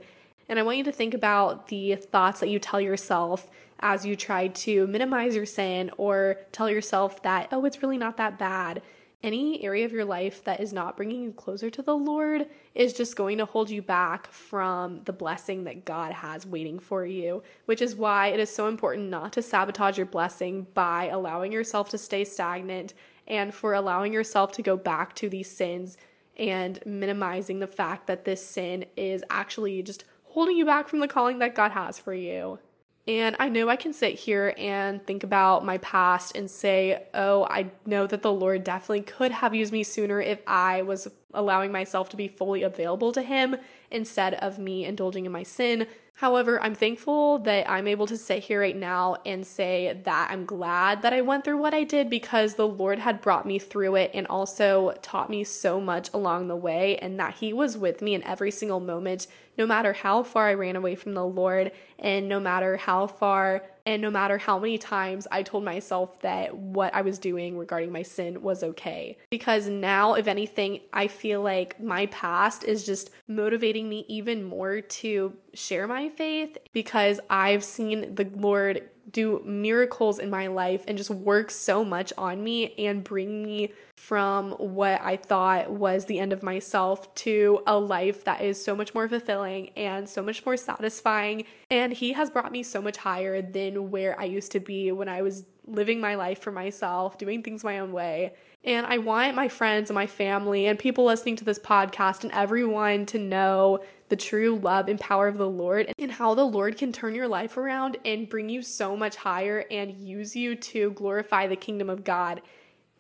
And 0.49 0.61
I 0.61 0.63
want 0.63 0.79
you 0.79 0.85
to 0.85 0.93
think 0.93 1.15
about 1.15 1.67
the 1.67 1.97
thoughts 1.97 2.39
that 2.39 2.49
you 2.49 2.61
tell 2.61 2.81
yourself 2.81 3.51
as 3.81 4.07
you 4.07 4.15
try 4.15 4.49
to 4.49 4.87
minimize 4.87 5.35
your 5.35 5.47
sin 5.47 5.91
or 5.97 6.37
tell 6.53 6.71
yourself 6.71 7.21
that, 7.23 7.49
oh, 7.51 7.65
it's 7.65 7.83
really 7.83 7.99
not 7.99 8.19
that 8.19 8.39
bad 8.39 8.83
any 9.23 9.63
area 9.63 9.85
of 9.85 9.93
your 9.93 10.05
life 10.05 10.43
that 10.45 10.61
is 10.61 10.73
not 10.73 10.97
bringing 10.97 11.23
you 11.23 11.33
closer 11.33 11.69
to 11.71 11.83
the 11.83 11.97
Lord 11.97 12.47
is 12.75 12.93
just 12.93 13.17
going 13.17 13.39
to 13.39 13.45
hold 13.45 13.69
you 13.69 13.83
back 13.83 14.29
from 14.29 15.03
the 15.05 15.13
blessing 15.13 15.65
that 15.65 15.85
God 15.85 16.13
has 16.13 16.47
waiting 16.47 16.79
for 16.79 17.05
you, 17.05 17.43
which 17.67 17.83
is 17.83 17.95
why 17.95 18.29
it 18.29 18.41
is 18.41 18.55
so 18.55 18.67
important 18.67 19.11
not 19.11 19.33
to 19.35 19.43
sabotage 19.43 19.99
your 19.99 20.07
blessing 20.07 20.67
by 20.73 21.09
allowing 21.09 21.53
yourself 21.53 21.91
to 21.91 21.99
stay 21.99 22.25
stagnant 22.25 22.95
and 23.27 23.55
for 23.55 23.75
allowing 23.75 24.13
yourself 24.13 24.53
to 24.53 24.63
go 24.63 24.77
back 24.77 25.15
to 25.17 25.29
these 25.29 25.51
sins 25.51 25.99
and 26.37 26.81
minimizing 26.87 27.59
the 27.59 27.67
fact 27.67 28.07
that 28.07 28.25
this 28.25 28.45
sin 28.45 28.87
is 28.97 29.23
actually 29.29 29.83
just 29.83 30.05
holding 30.25 30.57
you 30.57 30.65
back 30.65 30.89
from 30.89 31.01
the 31.01 31.09
calling 31.09 31.39
that 31.41 31.55
God 31.55 31.73
has 31.73 31.99
for 31.99 32.15
you. 32.15 32.59
And 33.09 33.35
I 33.41 33.49
know 33.49 33.69
I 33.69 33.77
can 33.77 33.93
sit 33.93 34.19
here 34.19 34.55
and 34.57 35.05
think 35.07 35.25
about 35.25 35.65
my 35.65 35.79
past 35.79 36.37
and 36.37 36.51
say, 36.51 37.07
oh, 37.15 37.45
I 37.45 37.71
know 37.87 38.07
that 38.07 38.23
the 38.23 38.33
Lord 38.33 38.63
definitely 38.63 39.03
could 39.03 39.33
have 39.33 39.55
used 39.55 39.73
me 39.73 39.83
sooner 39.83 40.21
if 40.21 40.41
I 40.47 40.83
was 40.83 41.09
allowing 41.33 41.73
myself 41.73 42.11
to 42.11 42.17
be 42.17 42.29
fully 42.29 42.63
available 42.63 43.13
to 43.13 43.23
Him 43.23 43.57
instead 43.91 44.35
of 44.35 44.59
me 44.59 44.85
indulging 44.85 45.27
in 45.27 45.33
my 45.33 45.43
sin. 45.43 45.87
However, 46.15 46.63
I'm 46.63 46.75
thankful 46.75 47.39
that 47.41 47.71
I'm 47.71 47.89
able 47.89 48.07
to 48.07 48.17
sit 48.19 48.43
here 48.43 48.61
right 48.61 48.77
now 48.77 49.17
and 49.25 49.47
say 49.47 49.99
that 50.05 50.31
I'm 50.31 50.45
glad 50.45 51.01
that 51.01 51.15
I 51.15 51.23
went 51.23 51.45
through 51.45 51.57
what 51.57 51.73
I 51.73 51.83
did 51.83 52.11
because 52.11 52.55
the 52.55 52.69
Lord 52.69 52.99
had 52.99 53.23
brought 53.23 53.47
me 53.47 53.59
through 53.59 53.95
it 53.95 54.11
and 54.13 54.27
also 54.27 54.93
taught 55.01 55.31
me 55.31 55.45
so 55.45 55.81
much 55.81 56.11
along 56.13 56.49
the 56.49 56.57
way, 56.57 56.99
and 56.99 57.19
that 57.19 57.37
He 57.37 57.55
was 57.55 57.79
with 57.79 58.03
me 58.03 58.13
in 58.15 58.23
every 58.25 58.51
single 58.51 58.81
moment, 58.81 59.29
no 59.57 59.67
matter 59.67 59.95
how 59.95 60.23
far 60.23 60.49
I 60.49 60.55
ran 60.55 60.77
away 60.77 60.95
from 60.95 61.15
the 61.15 61.25
Lord, 61.25 61.73
and 61.99 62.29
no 62.29 62.39
matter 62.39 62.77
how 62.77 63.07
far 63.07 63.65
and 63.91 64.01
no 64.01 64.09
matter 64.09 64.39
how 64.39 64.57
many 64.57 64.79
times 64.79 65.27
I 65.33 65.43
told 65.43 65.65
myself 65.65 66.21
that 66.21 66.57
what 66.57 66.95
I 66.95 67.03
was 67.03 67.19
doing 67.19 67.59
regarding 67.59 67.91
my 67.91 68.03
sin 68.03 68.41
was 68.41 68.63
okay. 68.63 69.19
Because 69.31 69.69
now, 69.69 70.15
if 70.15 70.29
anything, 70.29 70.83
I 70.93 71.09
feel 71.09 71.43
like 71.43 71.83
my 71.83 72.07
past 72.07 72.63
is 72.63 72.87
just 72.87 73.11
motivating 73.27 73.89
me 73.89 74.05
even 74.07 74.45
more 74.45 74.81
to 74.81 75.33
share 75.55 75.89
my 75.89 76.09
faith 76.09 76.57
because 76.73 77.19
I've 77.29 77.65
seen 77.65 78.15
the 78.15 78.31
Lord 78.37 78.89
do 79.11 79.43
miracles 79.45 80.21
in 80.21 80.31
my 80.31 80.47
life 80.47 80.85
and 80.87 80.97
just 80.97 81.11
work 81.11 81.51
so 81.51 81.85
much 81.85 82.13
on 82.17 82.45
me 82.45 82.73
and 82.79 83.03
bring 83.03 83.43
me 83.43 83.73
from 84.01 84.53
what 84.53 84.99
I 85.03 85.17
thought 85.17 85.71
was 85.71 86.07
the 86.07 86.19
end 86.19 86.33
of 86.33 86.43
myself 86.43 87.15
to 87.17 87.63
a 87.67 87.79
life 87.79 88.25
that 88.25 88.41
is 88.41 88.63
so 88.63 88.75
much 88.75 88.95
more 88.95 89.07
fulfilling 89.07 89.69
and 89.77 90.09
so 90.09 90.23
much 90.23 90.45
more 90.47 90.57
satisfying. 90.57 91.45
And 91.71 91.93
He 91.93 92.15
has 92.15 92.31
brought 92.31 92.51
me 92.51 92.63
so 92.63 92.81
much 92.81 92.97
higher 92.97 93.43
than 93.43 93.91
where 93.91 94.19
I 94.19 94.25
used 94.25 94.53
to 94.53 94.61
be 94.61 94.91
when 94.91 95.11
I 95.11 95.21
was 95.21 95.45
living 95.67 96.01
my 96.01 96.15
life 96.15 96.41
for 96.41 96.51
myself, 96.51 97.19
doing 97.19 97.43
things 97.43 97.63
my 97.63 97.79
own 97.79 97.93
way. 97.93 98.33
And 98.65 98.87
I 98.87 98.97
want 98.99 99.37
my 99.37 99.49
friends 99.49 99.91
and 99.91 99.95
my 99.95 100.07
family 100.07 100.67
and 100.67 100.79
people 100.79 101.05
listening 101.05 101.37
to 101.37 101.45
this 101.45 101.59
podcast 101.59 102.25
and 102.25 102.33
everyone 102.33 103.05
to 103.07 103.19
know 103.19 103.81
the 104.09 104.17
true 104.17 104.59
love 104.59 104.89
and 104.89 104.99
power 104.99 105.29
of 105.29 105.37
the 105.37 105.49
Lord 105.49 105.93
and 105.99 106.11
how 106.11 106.35
the 106.35 106.45
Lord 106.45 106.79
can 106.79 106.91
turn 106.91 107.15
your 107.15 107.29
life 107.29 107.59
around 107.59 107.99
and 108.07 108.31
bring 108.31 108.49
you 108.49 108.63
so 108.63 108.97
much 108.97 109.17
higher 109.17 109.67
and 109.71 109.93
use 109.93 110.35
you 110.35 110.57
to 110.57 110.91
glorify 110.93 111.47
the 111.47 111.55
kingdom 111.55 111.91
of 111.91 112.03
God 112.03 112.41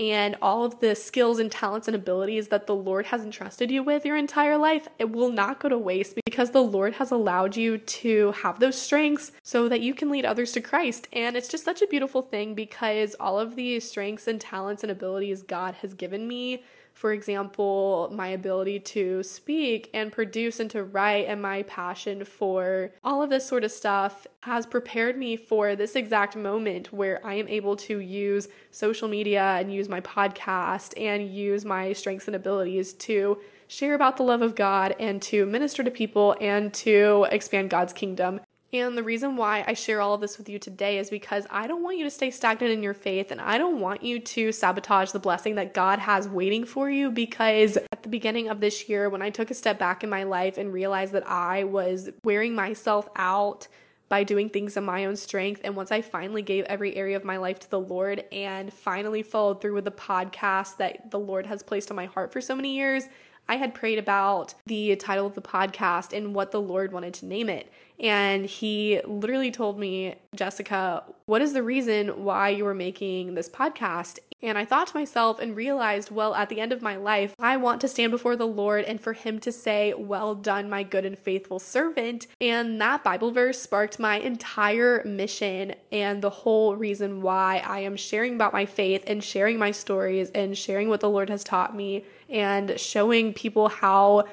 and 0.00 0.34
all 0.40 0.64
of 0.64 0.80
the 0.80 0.94
skills 0.94 1.38
and 1.38 1.52
talents 1.52 1.86
and 1.86 1.94
abilities 1.94 2.48
that 2.48 2.66
the 2.66 2.74
Lord 2.74 3.06
has 3.06 3.22
entrusted 3.22 3.70
you 3.70 3.82
with 3.82 4.06
your 4.06 4.16
entire 4.16 4.56
life, 4.56 4.88
it 4.98 5.10
will 5.10 5.30
not 5.30 5.60
go 5.60 5.68
to 5.68 5.76
waste 5.76 6.14
because 6.24 6.52
the 6.52 6.62
Lord 6.62 6.94
has 6.94 7.10
allowed 7.10 7.54
you 7.54 7.76
to 7.76 8.32
have 8.32 8.60
those 8.60 8.80
strengths 8.80 9.30
so 9.42 9.68
that 9.68 9.82
you 9.82 9.92
can 9.92 10.08
lead 10.08 10.24
others 10.24 10.52
to 10.52 10.62
Christ. 10.62 11.06
And 11.12 11.36
it's 11.36 11.48
just 11.48 11.66
such 11.66 11.82
a 11.82 11.86
beautiful 11.86 12.22
thing 12.22 12.54
because 12.54 13.14
all 13.20 13.38
of 13.38 13.56
the 13.56 13.78
strengths 13.78 14.26
and 14.26 14.40
talents 14.40 14.82
and 14.82 14.90
abilities 14.90 15.42
God 15.42 15.74
has 15.82 15.92
given 15.92 16.26
me 16.26 16.64
for 17.00 17.14
example, 17.14 18.10
my 18.12 18.28
ability 18.28 18.78
to 18.78 19.22
speak 19.22 19.88
and 19.94 20.12
produce 20.12 20.60
and 20.60 20.70
to 20.72 20.84
write, 20.84 21.28
and 21.28 21.40
my 21.40 21.62
passion 21.62 22.26
for 22.26 22.92
all 23.02 23.22
of 23.22 23.30
this 23.30 23.46
sort 23.46 23.64
of 23.64 23.72
stuff 23.72 24.26
has 24.42 24.66
prepared 24.66 25.16
me 25.16 25.34
for 25.34 25.74
this 25.74 25.96
exact 25.96 26.36
moment 26.36 26.92
where 26.92 27.26
I 27.26 27.32
am 27.36 27.48
able 27.48 27.74
to 27.76 28.00
use 28.00 28.48
social 28.70 29.08
media 29.08 29.56
and 29.58 29.72
use 29.72 29.88
my 29.88 30.02
podcast 30.02 30.92
and 31.00 31.26
use 31.26 31.64
my 31.64 31.94
strengths 31.94 32.26
and 32.26 32.36
abilities 32.36 32.92
to 32.92 33.38
share 33.66 33.94
about 33.94 34.18
the 34.18 34.22
love 34.22 34.42
of 34.42 34.54
God 34.54 34.94
and 35.00 35.22
to 35.22 35.46
minister 35.46 35.82
to 35.82 35.90
people 35.90 36.36
and 36.38 36.70
to 36.74 37.26
expand 37.30 37.70
God's 37.70 37.94
kingdom. 37.94 38.40
And 38.72 38.96
the 38.96 39.02
reason 39.02 39.36
why 39.36 39.64
I 39.66 39.74
share 39.74 40.00
all 40.00 40.14
of 40.14 40.20
this 40.20 40.38
with 40.38 40.48
you 40.48 40.58
today 40.58 40.98
is 40.98 41.10
because 41.10 41.46
I 41.50 41.66
don't 41.66 41.82
want 41.82 41.98
you 41.98 42.04
to 42.04 42.10
stay 42.10 42.30
stagnant 42.30 42.72
in 42.72 42.82
your 42.82 42.94
faith 42.94 43.32
and 43.32 43.40
I 43.40 43.58
don't 43.58 43.80
want 43.80 44.02
you 44.04 44.20
to 44.20 44.52
sabotage 44.52 45.10
the 45.10 45.18
blessing 45.18 45.56
that 45.56 45.74
God 45.74 45.98
has 45.98 46.28
waiting 46.28 46.64
for 46.64 46.88
you 46.88 47.10
because 47.10 47.76
at 47.76 48.02
the 48.02 48.08
beginning 48.08 48.48
of 48.48 48.60
this 48.60 48.88
year, 48.88 49.10
when 49.10 49.22
I 49.22 49.30
took 49.30 49.50
a 49.50 49.54
step 49.54 49.78
back 49.78 50.04
in 50.04 50.10
my 50.10 50.22
life 50.22 50.56
and 50.56 50.72
realized 50.72 51.12
that 51.14 51.28
I 51.28 51.64
was 51.64 52.10
wearing 52.22 52.54
myself 52.54 53.08
out 53.16 53.66
by 54.08 54.24
doing 54.24 54.50
things 54.50 54.76
in 54.76 54.84
my 54.84 55.06
own 55.06 55.16
strength. 55.16 55.60
And 55.64 55.76
once 55.76 55.92
I 55.92 56.02
finally 56.02 56.42
gave 56.42 56.64
every 56.64 56.96
area 56.96 57.16
of 57.16 57.24
my 57.24 57.38
life 57.38 57.60
to 57.60 57.70
the 57.70 57.80
Lord 57.80 58.24
and 58.32 58.72
finally 58.72 59.22
followed 59.22 59.62
through 59.62 59.74
with 59.74 59.84
the 59.84 59.92
podcast 59.92 60.76
that 60.78 61.10
the 61.10 61.18
Lord 61.18 61.46
has 61.46 61.62
placed 61.62 61.90
on 61.90 61.96
my 61.96 62.06
heart 62.06 62.32
for 62.32 62.40
so 62.40 62.56
many 62.56 62.74
years, 62.76 63.04
I 63.48 63.56
had 63.56 63.74
prayed 63.74 63.98
about 63.98 64.54
the 64.66 64.94
title 64.96 65.26
of 65.26 65.34
the 65.34 65.40
podcast 65.40 66.12
and 66.12 66.34
what 66.34 66.50
the 66.50 66.60
Lord 66.60 66.92
wanted 66.92 67.14
to 67.14 67.26
name 67.26 67.48
it. 67.48 67.72
And 68.00 68.46
he 68.46 69.00
literally 69.04 69.50
told 69.50 69.78
me, 69.78 70.16
Jessica, 70.34 71.04
what 71.26 71.42
is 71.42 71.52
the 71.52 71.62
reason 71.62 72.24
why 72.24 72.48
you 72.48 72.66
are 72.66 72.74
making 72.74 73.34
this 73.34 73.48
podcast? 73.48 74.18
And 74.42 74.56
I 74.56 74.64
thought 74.64 74.86
to 74.88 74.96
myself 74.96 75.38
and 75.38 75.54
realized, 75.54 76.10
well, 76.10 76.34
at 76.34 76.48
the 76.48 76.60
end 76.60 76.72
of 76.72 76.80
my 76.80 76.96
life, 76.96 77.34
I 77.38 77.58
want 77.58 77.82
to 77.82 77.88
stand 77.88 78.10
before 78.10 78.36
the 78.36 78.46
Lord 78.46 78.84
and 78.84 78.98
for 78.98 79.12
Him 79.12 79.38
to 79.40 79.52
say, 79.52 79.92
Well 79.92 80.34
done, 80.34 80.70
my 80.70 80.82
good 80.82 81.04
and 81.04 81.18
faithful 81.18 81.58
servant. 81.58 82.26
And 82.40 82.80
that 82.80 83.04
Bible 83.04 83.32
verse 83.32 83.60
sparked 83.60 83.98
my 83.98 84.18
entire 84.18 85.04
mission 85.04 85.74
and 85.92 86.22
the 86.22 86.30
whole 86.30 86.74
reason 86.74 87.20
why 87.20 87.62
I 87.66 87.80
am 87.80 87.96
sharing 87.96 88.34
about 88.34 88.54
my 88.54 88.64
faith 88.64 89.04
and 89.06 89.22
sharing 89.22 89.58
my 89.58 89.72
stories 89.72 90.30
and 90.30 90.56
sharing 90.56 90.88
what 90.88 91.00
the 91.00 91.10
Lord 91.10 91.28
has 91.28 91.44
taught 91.44 91.76
me 91.76 92.06
and 92.30 92.80
showing 92.80 93.34
people 93.34 93.68
how 93.68 94.24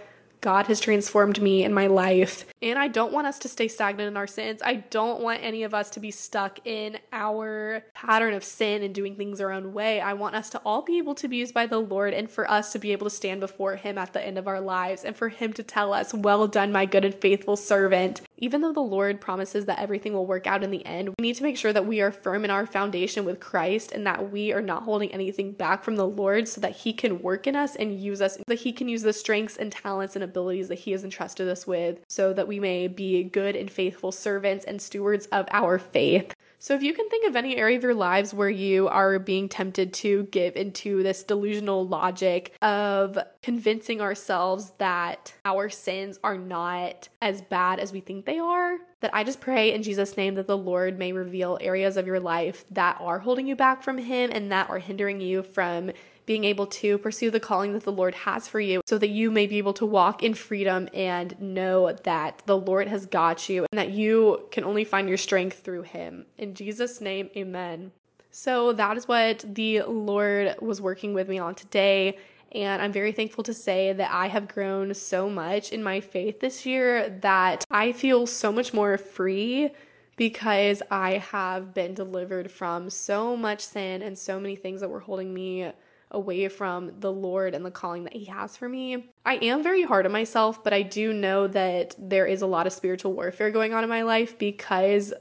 God 0.41 0.67
has 0.67 0.79
transformed 0.79 1.41
me 1.41 1.63
in 1.63 1.73
my 1.73 1.87
life. 1.87 2.45
And 2.61 2.77
I 2.77 2.87
don't 2.87 3.13
want 3.13 3.27
us 3.27 3.39
to 3.39 3.47
stay 3.47 3.67
stagnant 3.67 4.07
in 4.07 4.17
our 4.17 4.27
sins. 4.27 4.61
I 4.63 4.75
don't 4.75 5.21
want 5.21 5.43
any 5.43 5.63
of 5.63 5.73
us 5.73 5.89
to 5.91 5.99
be 5.99 6.11
stuck 6.11 6.59
in 6.65 6.97
our 7.11 7.83
pattern 7.93 8.33
of 8.33 8.43
sin 8.43 8.83
and 8.83 8.93
doing 8.93 9.15
things 9.15 9.41
our 9.41 9.51
own 9.51 9.73
way. 9.73 10.01
I 10.01 10.13
want 10.13 10.35
us 10.35 10.49
to 10.51 10.61
all 10.65 10.81
be 10.81 10.97
able 10.97 11.15
to 11.15 11.27
be 11.27 11.37
used 11.37 11.53
by 11.53 11.65
the 11.65 11.79
Lord 11.79 12.13
and 12.13 12.29
for 12.29 12.49
us 12.49 12.71
to 12.73 12.79
be 12.79 12.91
able 12.91 13.05
to 13.05 13.15
stand 13.15 13.39
before 13.39 13.75
Him 13.75 13.97
at 13.97 14.13
the 14.13 14.25
end 14.25 14.37
of 14.37 14.47
our 14.47 14.61
lives 14.61 15.03
and 15.03 15.15
for 15.15 15.29
Him 15.29 15.53
to 15.53 15.63
tell 15.63 15.93
us, 15.93 16.13
Well 16.13 16.47
done, 16.47 16.71
my 16.71 16.85
good 16.85 17.05
and 17.05 17.15
faithful 17.15 17.55
servant. 17.55 18.21
Even 18.39 18.61
though 18.61 18.73
the 18.73 18.79
Lord 18.79 19.19
promises 19.19 19.65
that 19.65 19.79
everything 19.79 20.13
will 20.13 20.27
work 20.27 20.45
out 20.45 20.63
in 20.63 20.69
the 20.69 20.85
end, 20.85 21.09
we 21.09 21.23
need 21.27 21.35
to 21.35 21.43
make 21.43 21.57
sure 21.57 21.73
that 21.73 21.87
we 21.87 22.01
are 22.01 22.11
firm 22.11 22.45
in 22.45 22.51
our 22.51 22.67
foundation 22.67 23.25
with 23.25 23.39
Christ 23.39 23.91
and 23.91 24.05
that 24.05 24.31
we 24.31 24.53
are 24.53 24.61
not 24.61 24.83
holding 24.83 25.11
anything 25.11 25.53
back 25.53 25.83
from 25.83 25.95
the 25.95 26.07
Lord 26.07 26.47
so 26.47 26.61
that 26.61 26.77
He 26.77 26.93
can 26.93 27.21
work 27.21 27.47
in 27.47 27.55
us 27.55 27.75
and 27.75 27.99
use 27.99 28.21
us, 28.21 28.37
that 28.45 28.59
He 28.59 28.71
can 28.71 28.87
use 28.87 29.01
the 29.01 29.13
strengths 29.13 29.57
and 29.57 29.71
talents 29.71 30.15
and 30.15 30.23
abilities 30.27 30.67
that 30.67 30.79
He 30.79 30.91
has 30.91 31.03
entrusted 31.03 31.47
us 31.47 31.65
with 31.65 31.99
so 32.07 32.33
that 32.33 32.47
we 32.47 32.59
may 32.59 32.87
be 32.87 33.23
good 33.23 33.55
and 33.55 33.69
faithful 33.69 34.11
servants 34.11 34.65
and 34.65 34.81
stewards 34.81 35.25
of 35.27 35.47
our 35.51 35.79
faith. 35.79 36.33
So, 36.59 36.73
if 36.73 36.81
you 36.81 36.93
can 36.93 37.07
think 37.07 37.27
of 37.27 37.35
any 37.35 37.55
area 37.55 37.77
of 37.77 37.83
your 37.83 37.93
lives 37.93 38.33
where 38.33 38.49
you 38.49 38.87
are 38.87 39.19
being 39.19 39.47
tempted 39.47 39.93
to 39.93 40.23
give 40.31 40.55
into 40.55 41.03
this 41.03 41.21
delusional 41.21 41.87
logic 41.87 42.55
of 42.63 43.19
convincing 43.43 44.01
ourselves 44.01 44.73
that 44.79 45.35
our 45.45 45.69
sins 45.69 46.19
are 46.23 46.37
not 46.37 47.09
as 47.21 47.43
bad 47.43 47.79
as 47.79 47.91
we 47.91 47.99
think 47.99 48.25
they 48.25 48.39
are, 48.39 48.77
that 49.01 49.13
I 49.13 49.23
just 49.23 49.39
pray 49.39 49.71
in 49.71 49.83
Jesus' 49.83 50.17
name 50.17 50.33
that 50.35 50.47
the 50.47 50.57
Lord 50.57 50.97
may 50.97 51.11
reveal 51.11 51.59
areas 51.61 51.95
of 51.95 52.07
your 52.07 52.19
life 52.19 52.65
that 52.71 52.97
are 52.99 53.19
holding 53.19 53.45
you 53.45 53.55
back 53.55 53.83
from 53.83 53.99
Him 53.99 54.31
and 54.33 54.51
that 54.51 54.69
are 54.71 54.79
hindering 54.79 55.21
you 55.21 55.43
from 55.43 55.91
being 56.27 56.43
able 56.43 56.67
to 56.67 56.99
pursue 56.99 57.31
the 57.31 57.39
calling 57.39 57.73
that 57.73 57.83
the 57.83 57.91
Lord 57.91 58.13
has 58.13 58.47
for 58.47 58.59
you 58.59 58.81
so 58.85 58.99
that 58.99 59.07
you 59.07 59.31
may 59.31 59.47
be 59.47 59.57
able 59.57 59.73
to 59.73 59.85
walk 59.85 60.21
in 60.21 60.35
freedom 60.35 60.89
and 60.93 61.39
know 61.41 61.91
that 62.03 62.43
the 62.45 62.57
Lord 62.57 62.89
has 62.89 63.07
got 63.07 63.49
you 63.49 63.65
and 63.71 63.79
that 63.79 63.89
you 63.89 64.45
can 64.51 64.63
only 64.63 64.83
find 64.83 65.07
your 65.07 65.17
strength 65.17 65.63
through 65.63 65.83
Him. 65.83 66.25
In 66.37 66.53
Jesus' 66.53 67.01
name, 67.01 67.29
amen. 67.35 67.93
So 68.29 68.73
that 68.73 68.97
is 68.97 69.07
what 69.07 69.45
the 69.47 69.83
Lord 69.83 70.55
was 70.61 70.81
working 70.81 71.13
with 71.13 71.29
me 71.29 71.39
on 71.39 71.55
today. 71.55 72.17
And 72.51 72.81
I'm 72.81 72.91
very 72.91 73.13
thankful 73.13 73.43
to 73.45 73.53
say 73.53 73.93
that 73.93 74.11
I 74.11 74.27
have 74.27 74.49
grown 74.49 74.93
so 74.93 75.29
much 75.29 75.71
in 75.71 75.81
my 75.81 76.01
faith 76.01 76.41
this 76.41 76.65
year 76.65 77.09
that 77.21 77.65
I 77.71 77.93
feel 77.93 78.27
so 78.27 78.51
much 78.51 78.73
more 78.73 78.97
free 78.97 79.71
because 80.17 80.81
I 80.91 81.19
have 81.31 81.73
been 81.73 81.93
delivered 81.93 82.51
from 82.51 82.89
so 82.89 83.37
much 83.37 83.61
sin 83.61 84.01
and 84.01 84.17
so 84.17 84.39
many 84.39 84.55
things 84.55 84.81
that 84.81 84.89
were 84.89 84.99
holding 84.99 85.33
me 85.33 85.71
away 86.11 86.47
from 86.47 86.99
the 86.99 87.11
Lord 87.11 87.53
and 87.53 87.65
the 87.65 87.71
calling 87.71 88.03
that 88.05 88.13
He 88.13 88.25
has 88.25 88.55
for 88.55 88.69
me. 88.69 89.09
I 89.25 89.35
am 89.35 89.63
very 89.63 89.83
hard 89.83 90.05
on 90.05 90.11
myself, 90.11 90.63
but 90.63 90.73
I 90.73 90.81
do 90.81 91.13
know 91.13 91.47
that 91.47 91.95
there 91.97 92.25
is 92.25 92.41
a 92.41 92.47
lot 92.47 92.67
of 92.67 92.73
spiritual 92.73 93.13
warfare 93.13 93.51
going 93.51 93.73
on 93.73 93.83
in 93.83 93.89
my 93.89 94.03
life 94.03 94.37
because 94.37 95.13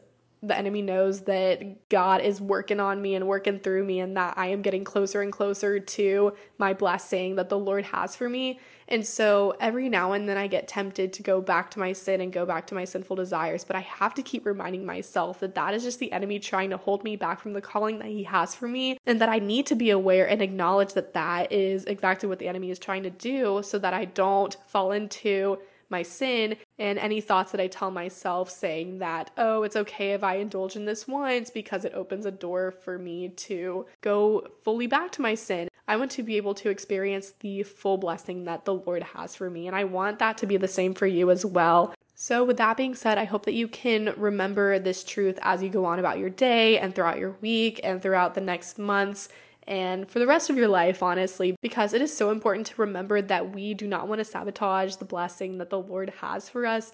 the 0.43 0.57
enemy 0.57 0.83
knows 0.83 1.23
that 1.23 1.89
God 1.89 2.21
is 2.21 2.41
working 2.41 2.79
on 2.79 3.01
me 3.03 3.15
and 3.15 3.27
working 3.27 3.59
through 3.59 3.85
me, 3.85 4.01
and 4.01 4.17
that 4.17 4.37
I 4.37 4.49
am 4.49 4.63
getting 4.63 4.85
closer 4.85 5.23
and 5.23 5.33
closer 5.33 5.81
to 5.81 6.35
my 6.59 6.73
blessing 6.75 7.37
that 7.37 7.49
the 7.49 7.59
Lord 7.59 7.85
has 7.87 8.15
for 8.15 8.29
me. 8.29 8.61
And 8.89 9.07
so 9.07 9.57
every 9.61 9.89
now 9.89 10.13
and 10.13 10.29
then 10.29 10.37
I 10.37 10.47
get 10.47 10.69
tempted 10.69 11.13
to 11.15 11.23
go 11.23 11.41
back 11.41 11.71
to 11.73 11.79
my 11.79 11.93
sin 11.93 12.21
and 12.21 12.33
go 12.33 12.47
back 12.47 12.67
to 12.69 12.75
my 12.75 12.85
sinful 12.85 13.17
desires, 13.17 13.65
but 13.65 13.77
I 13.77 13.81
have 13.81 14.15
to 14.15 14.23
keep 14.23 14.47
reminding 14.47 14.87
myself 14.87 15.41
that 15.41 15.55
that 15.57 15.75
is 15.75 15.83
just 15.83 15.99
the 15.99 16.13
enemy 16.13 16.39
trying 16.39 16.71
to 16.71 16.77
hold 16.77 17.03
me 17.03 17.17
back 17.17 17.41
from 17.41 17.53
the 17.53 17.61
calling 17.61 17.99
that 17.99 18.09
he 18.09 18.25
has 18.25 18.55
for 18.55 18.69
me, 18.69 18.99
and 19.05 19.21
that 19.21 19.29
I 19.29 19.39
need 19.39 19.67
to 19.67 19.75
be 19.75 19.91
aware 19.91 20.29
and 20.29 20.41
acknowledge 20.41 20.93
that 20.95 21.15
that 21.15 21.51
is 21.51 21.85
exactly 21.85 22.29
what 22.29 22.39
the 22.39 22.49
enemy 22.49 22.71
is 22.71 22.79
trying 22.79 23.03
to 23.03 23.11
do 23.11 23.61
so 23.63 23.79
that 23.79 23.95
I 23.95 24.05
don't 24.05 24.57
fall 24.67 24.93
into 24.93 25.59
my 25.89 26.03
sin 26.03 26.57
and 26.79 26.99
any 26.99 27.21
thoughts 27.21 27.53
that 27.53 27.61
I 27.61 27.69
tell 27.69 27.91
myself 27.91 28.51
saying 28.51 28.99
that, 28.99 29.31
oh, 29.37 29.63
it's 29.63 29.77
okay 29.77 30.13
if 30.13 30.25
I 30.25 30.37
indulge 30.37 30.75
in 30.75 30.85
this 30.85 31.07
once 31.07 31.51
because 31.51 31.85
it 31.85 31.95
opens 31.95 32.27
a 32.27 32.31
door 32.31 32.73
for 32.73 32.99
me 32.99 33.29
to 33.29 33.87
go 34.01 34.49
fully 34.65 34.87
back 34.87 35.13
to 35.13 35.23
my 35.23 35.35
sin. 35.35 35.69
I 35.89 35.97
want 35.97 36.11
to 36.13 36.23
be 36.23 36.37
able 36.37 36.55
to 36.55 36.71
experience 36.71 37.33
the 37.41 37.63
full 37.63 37.97
blessing 37.97 38.45
that 38.45 38.65
the 38.65 38.75
Lord 38.75 39.03
has 39.03 39.37
for 39.37 39.49
me, 39.49 39.67
and 39.67 39.77
I 39.77 39.85
want 39.85 40.19
that 40.19 40.39
to 40.39 40.47
be 40.47 40.57
the 40.57 40.69
same 40.69 40.95
for 40.95 41.07
you 41.07 41.31
as 41.31 41.45
well. 41.45 41.95
So, 42.15 42.45
with 42.45 42.57
that 42.57 42.77
being 42.77 42.95
said, 42.95 43.19
I 43.19 43.25
hope 43.25 43.45
that 43.45 43.55
you 43.55 43.69
can 43.69 44.15
remember 44.17 44.79
this 44.79 45.05
truth 45.05 45.39
as 45.43 45.63
you 45.63 45.69
go 45.69 45.85
on 45.85 45.99
about 45.99 46.19
your 46.19 46.31
day 46.31 46.79
and 46.79 46.95
throughout 46.95 47.19
your 47.19 47.37
week 47.43 47.81
and 47.85 48.01
throughout 48.01 48.35
the 48.35 48.41
next 48.41 48.79
months 48.79 49.29
and 49.67 50.09
for 50.09 50.19
the 50.19 50.27
rest 50.27 50.49
of 50.49 50.57
your 50.57 50.69
life, 50.69 51.03
honestly, 51.03 51.57
because 51.61 51.93
it 51.93 52.01
is 52.01 52.17
so 52.17 52.31
important 52.31 52.67
to 52.69 52.81
remember 52.81 53.21
that 53.21 53.53
we 53.53 53.75
do 53.75 53.87
not 53.87 54.07
want 54.07 54.21
to 54.21 54.25
sabotage 54.25 54.97
the 54.97 55.05
blessing 55.05 55.59
that 55.59 55.71
the 55.71 55.81
Lord 55.81 56.11
has 56.21 56.49
for 56.49 56.67
us 56.67 56.93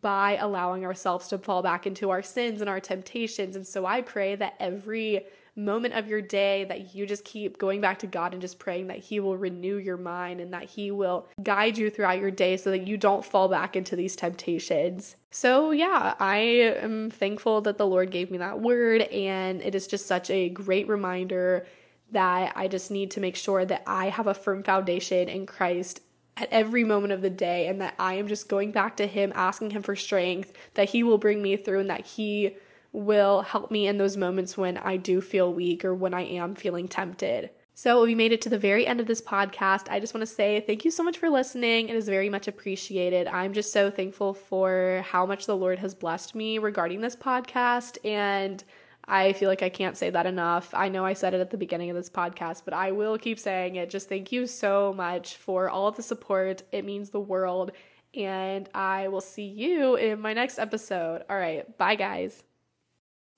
by 0.00 0.36
allowing 0.36 0.84
ourselves 0.84 1.28
to 1.28 1.38
fall 1.38 1.62
back 1.62 1.86
into 1.86 2.10
our 2.10 2.22
sins 2.22 2.60
and 2.60 2.70
our 2.70 2.80
temptations. 2.80 3.56
And 3.56 3.66
so 3.66 3.84
I 3.84 4.00
pray 4.00 4.34
that 4.36 4.54
every 4.58 5.26
moment 5.56 5.94
of 5.94 6.08
your 6.08 6.20
day 6.20 6.64
that 6.64 6.94
you 6.94 7.06
just 7.06 7.24
keep 7.24 7.58
going 7.58 7.80
back 7.80 8.00
to 8.00 8.06
God 8.06 8.32
and 8.32 8.40
just 8.40 8.58
praying 8.58 8.88
that 8.88 8.98
He 8.98 9.20
will 9.20 9.36
renew 9.36 9.76
your 9.76 9.96
mind 9.96 10.40
and 10.40 10.52
that 10.52 10.64
He 10.64 10.90
will 10.90 11.28
guide 11.42 11.78
you 11.78 11.90
throughout 11.90 12.20
your 12.20 12.30
day 12.30 12.56
so 12.56 12.70
that 12.70 12.86
you 12.86 12.96
don't 12.96 13.24
fall 13.24 13.48
back 13.48 13.76
into 13.76 13.94
these 13.94 14.16
temptations. 14.16 15.16
So, 15.30 15.70
yeah, 15.70 16.14
I 16.18 16.36
am 16.36 17.10
thankful 17.10 17.60
that 17.62 17.78
the 17.78 17.86
Lord 17.86 18.10
gave 18.10 18.30
me 18.30 18.38
that 18.38 18.60
word, 18.60 19.02
and 19.02 19.62
it 19.62 19.74
is 19.74 19.86
just 19.86 20.06
such 20.06 20.30
a 20.30 20.48
great 20.48 20.88
reminder 20.88 21.66
that 22.12 22.52
I 22.56 22.68
just 22.68 22.90
need 22.90 23.10
to 23.12 23.20
make 23.20 23.36
sure 23.36 23.64
that 23.64 23.82
I 23.86 24.08
have 24.10 24.26
a 24.26 24.34
firm 24.34 24.62
foundation 24.62 25.28
in 25.28 25.46
Christ 25.46 26.00
at 26.36 26.48
every 26.50 26.84
moment 26.84 27.12
of 27.12 27.22
the 27.22 27.30
day 27.30 27.68
and 27.68 27.80
that 27.80 27.94
I 27.98 28.14
am 28.14 28.26
just 28.26 28.48
going 28.48 28.72
back 28.72 28.96
to 28.96 29.06
Him, 29.06 29.32
asking 29.34 29.70
Him 29.70 29.82
for 29.82 29.94
strength, 29.96 30.52
that 30.74 30.90
He 30.90 31.02
will 31.02 31.18
bring 31.18 31.42
me 31.42 31.56
through 31.56 31.80
and 31.80 31.90
that 31.90 32.06
He 32.06 32.56
will 32.94 33.42
help 33.42 33.70
me 33.70 33.86
in 33.86 33.98
those 33.98 34.16
moments 34.16 34.56
when 34.56 34.78
I 34.78 34.96
do 34.96 35.20
feel 35.20 35.52
weak 35.52 35.84
or 35.84 35.94
when 35.94 36.14
I 36.14 36.22
am 36.22 36.54
feeling 36.54 36.88
tempted. 36.88 37.50
So, 37.76 38.04
we 38.04 38.14
made 38.14 38.30
it 38.30 38.40
to 38.42 38.48
the 38.48 38.58
very 38.58 38.86
end 38.86 39.00
of 39.00 39.08
this 39.08 39.20
podcast. 39.20 39.90
I 39.90 39.98
just 39.98 40.14
want 40.14 40.22
to 40.22 40.32
say 40.32 40.60
thank 40.60 40.84
you 40.84 40.92
so 40.92 41.02
much 41.02 41.18
for 41.18 41.28
listening. 41.28 41.88
It 41.88 41.96
is 41.96 42.08
very 42.08 42.30
much 42.30 42.46
appreciated. 42.46 43.26
I'm 43.26 43.52
just 43.52 43.72
so 43.72 43.90
thankful 43.90 44.32
for 44.32 45.04
how 45.08 45.26
much 45.26 45.46
the 45.46 45.56
Lord 45.56 45.80
has 45.80 45.92
blessed 45.92 46.36
me 46.36 46.58
regarding 46.58 47.00
this 47.00 47.16
podcast 47.16 47.98
and 48.04 48.62
I 49.06 49.32
feel 49.34 49.48
like 49.48 49.62
I 49.62 49.68
can't 49.68 49.96
say 49.96 50.10
that 50.10 50.26
enough. 50.26 50.70
I 50.72 50.88
know 50.88 51.04
I 51.04 51.12
said 51.12 51.34
it 51.34 51.40
at 51.40 51.50
the 51.50 51.58
beginning 51.58 51.90
of 51.90 51.96
this 51.96 52.08
podcast, 52.08 52.62
but 52.64 52.74
I 52.74 52.92
will 52.92 53.18
keep 53.18 53.38
saying 53.38 53.76
it. 53.76 53.90
Just 53.90 54.08
thank 54.08 54.32
you 54.32 54.46
so 54.46 54.94
much 54.96 55.36
for 55.36 55.68
all 55.68 55.88
of 55.88 55.96
the 55.96 56.02
support. 56.02 56.62
It 56.72 56.84
means 56.84 57.10
the 57.10 57.20
world. 57.20 57.72
And 58.14 58.68
I 58.74 59.08
will 59.08 59.20
see 59.20 59.46
you 59.46 59.96
in 59.96 60.20
my 60.20 60.32
next 60.32 60.58
episode. 60.58 61.24
All 61.28 61.36
right. 61.36 61.76
Bye, 61.76 61.96
guys. 61.96 62.44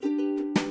Música 0.01 0.66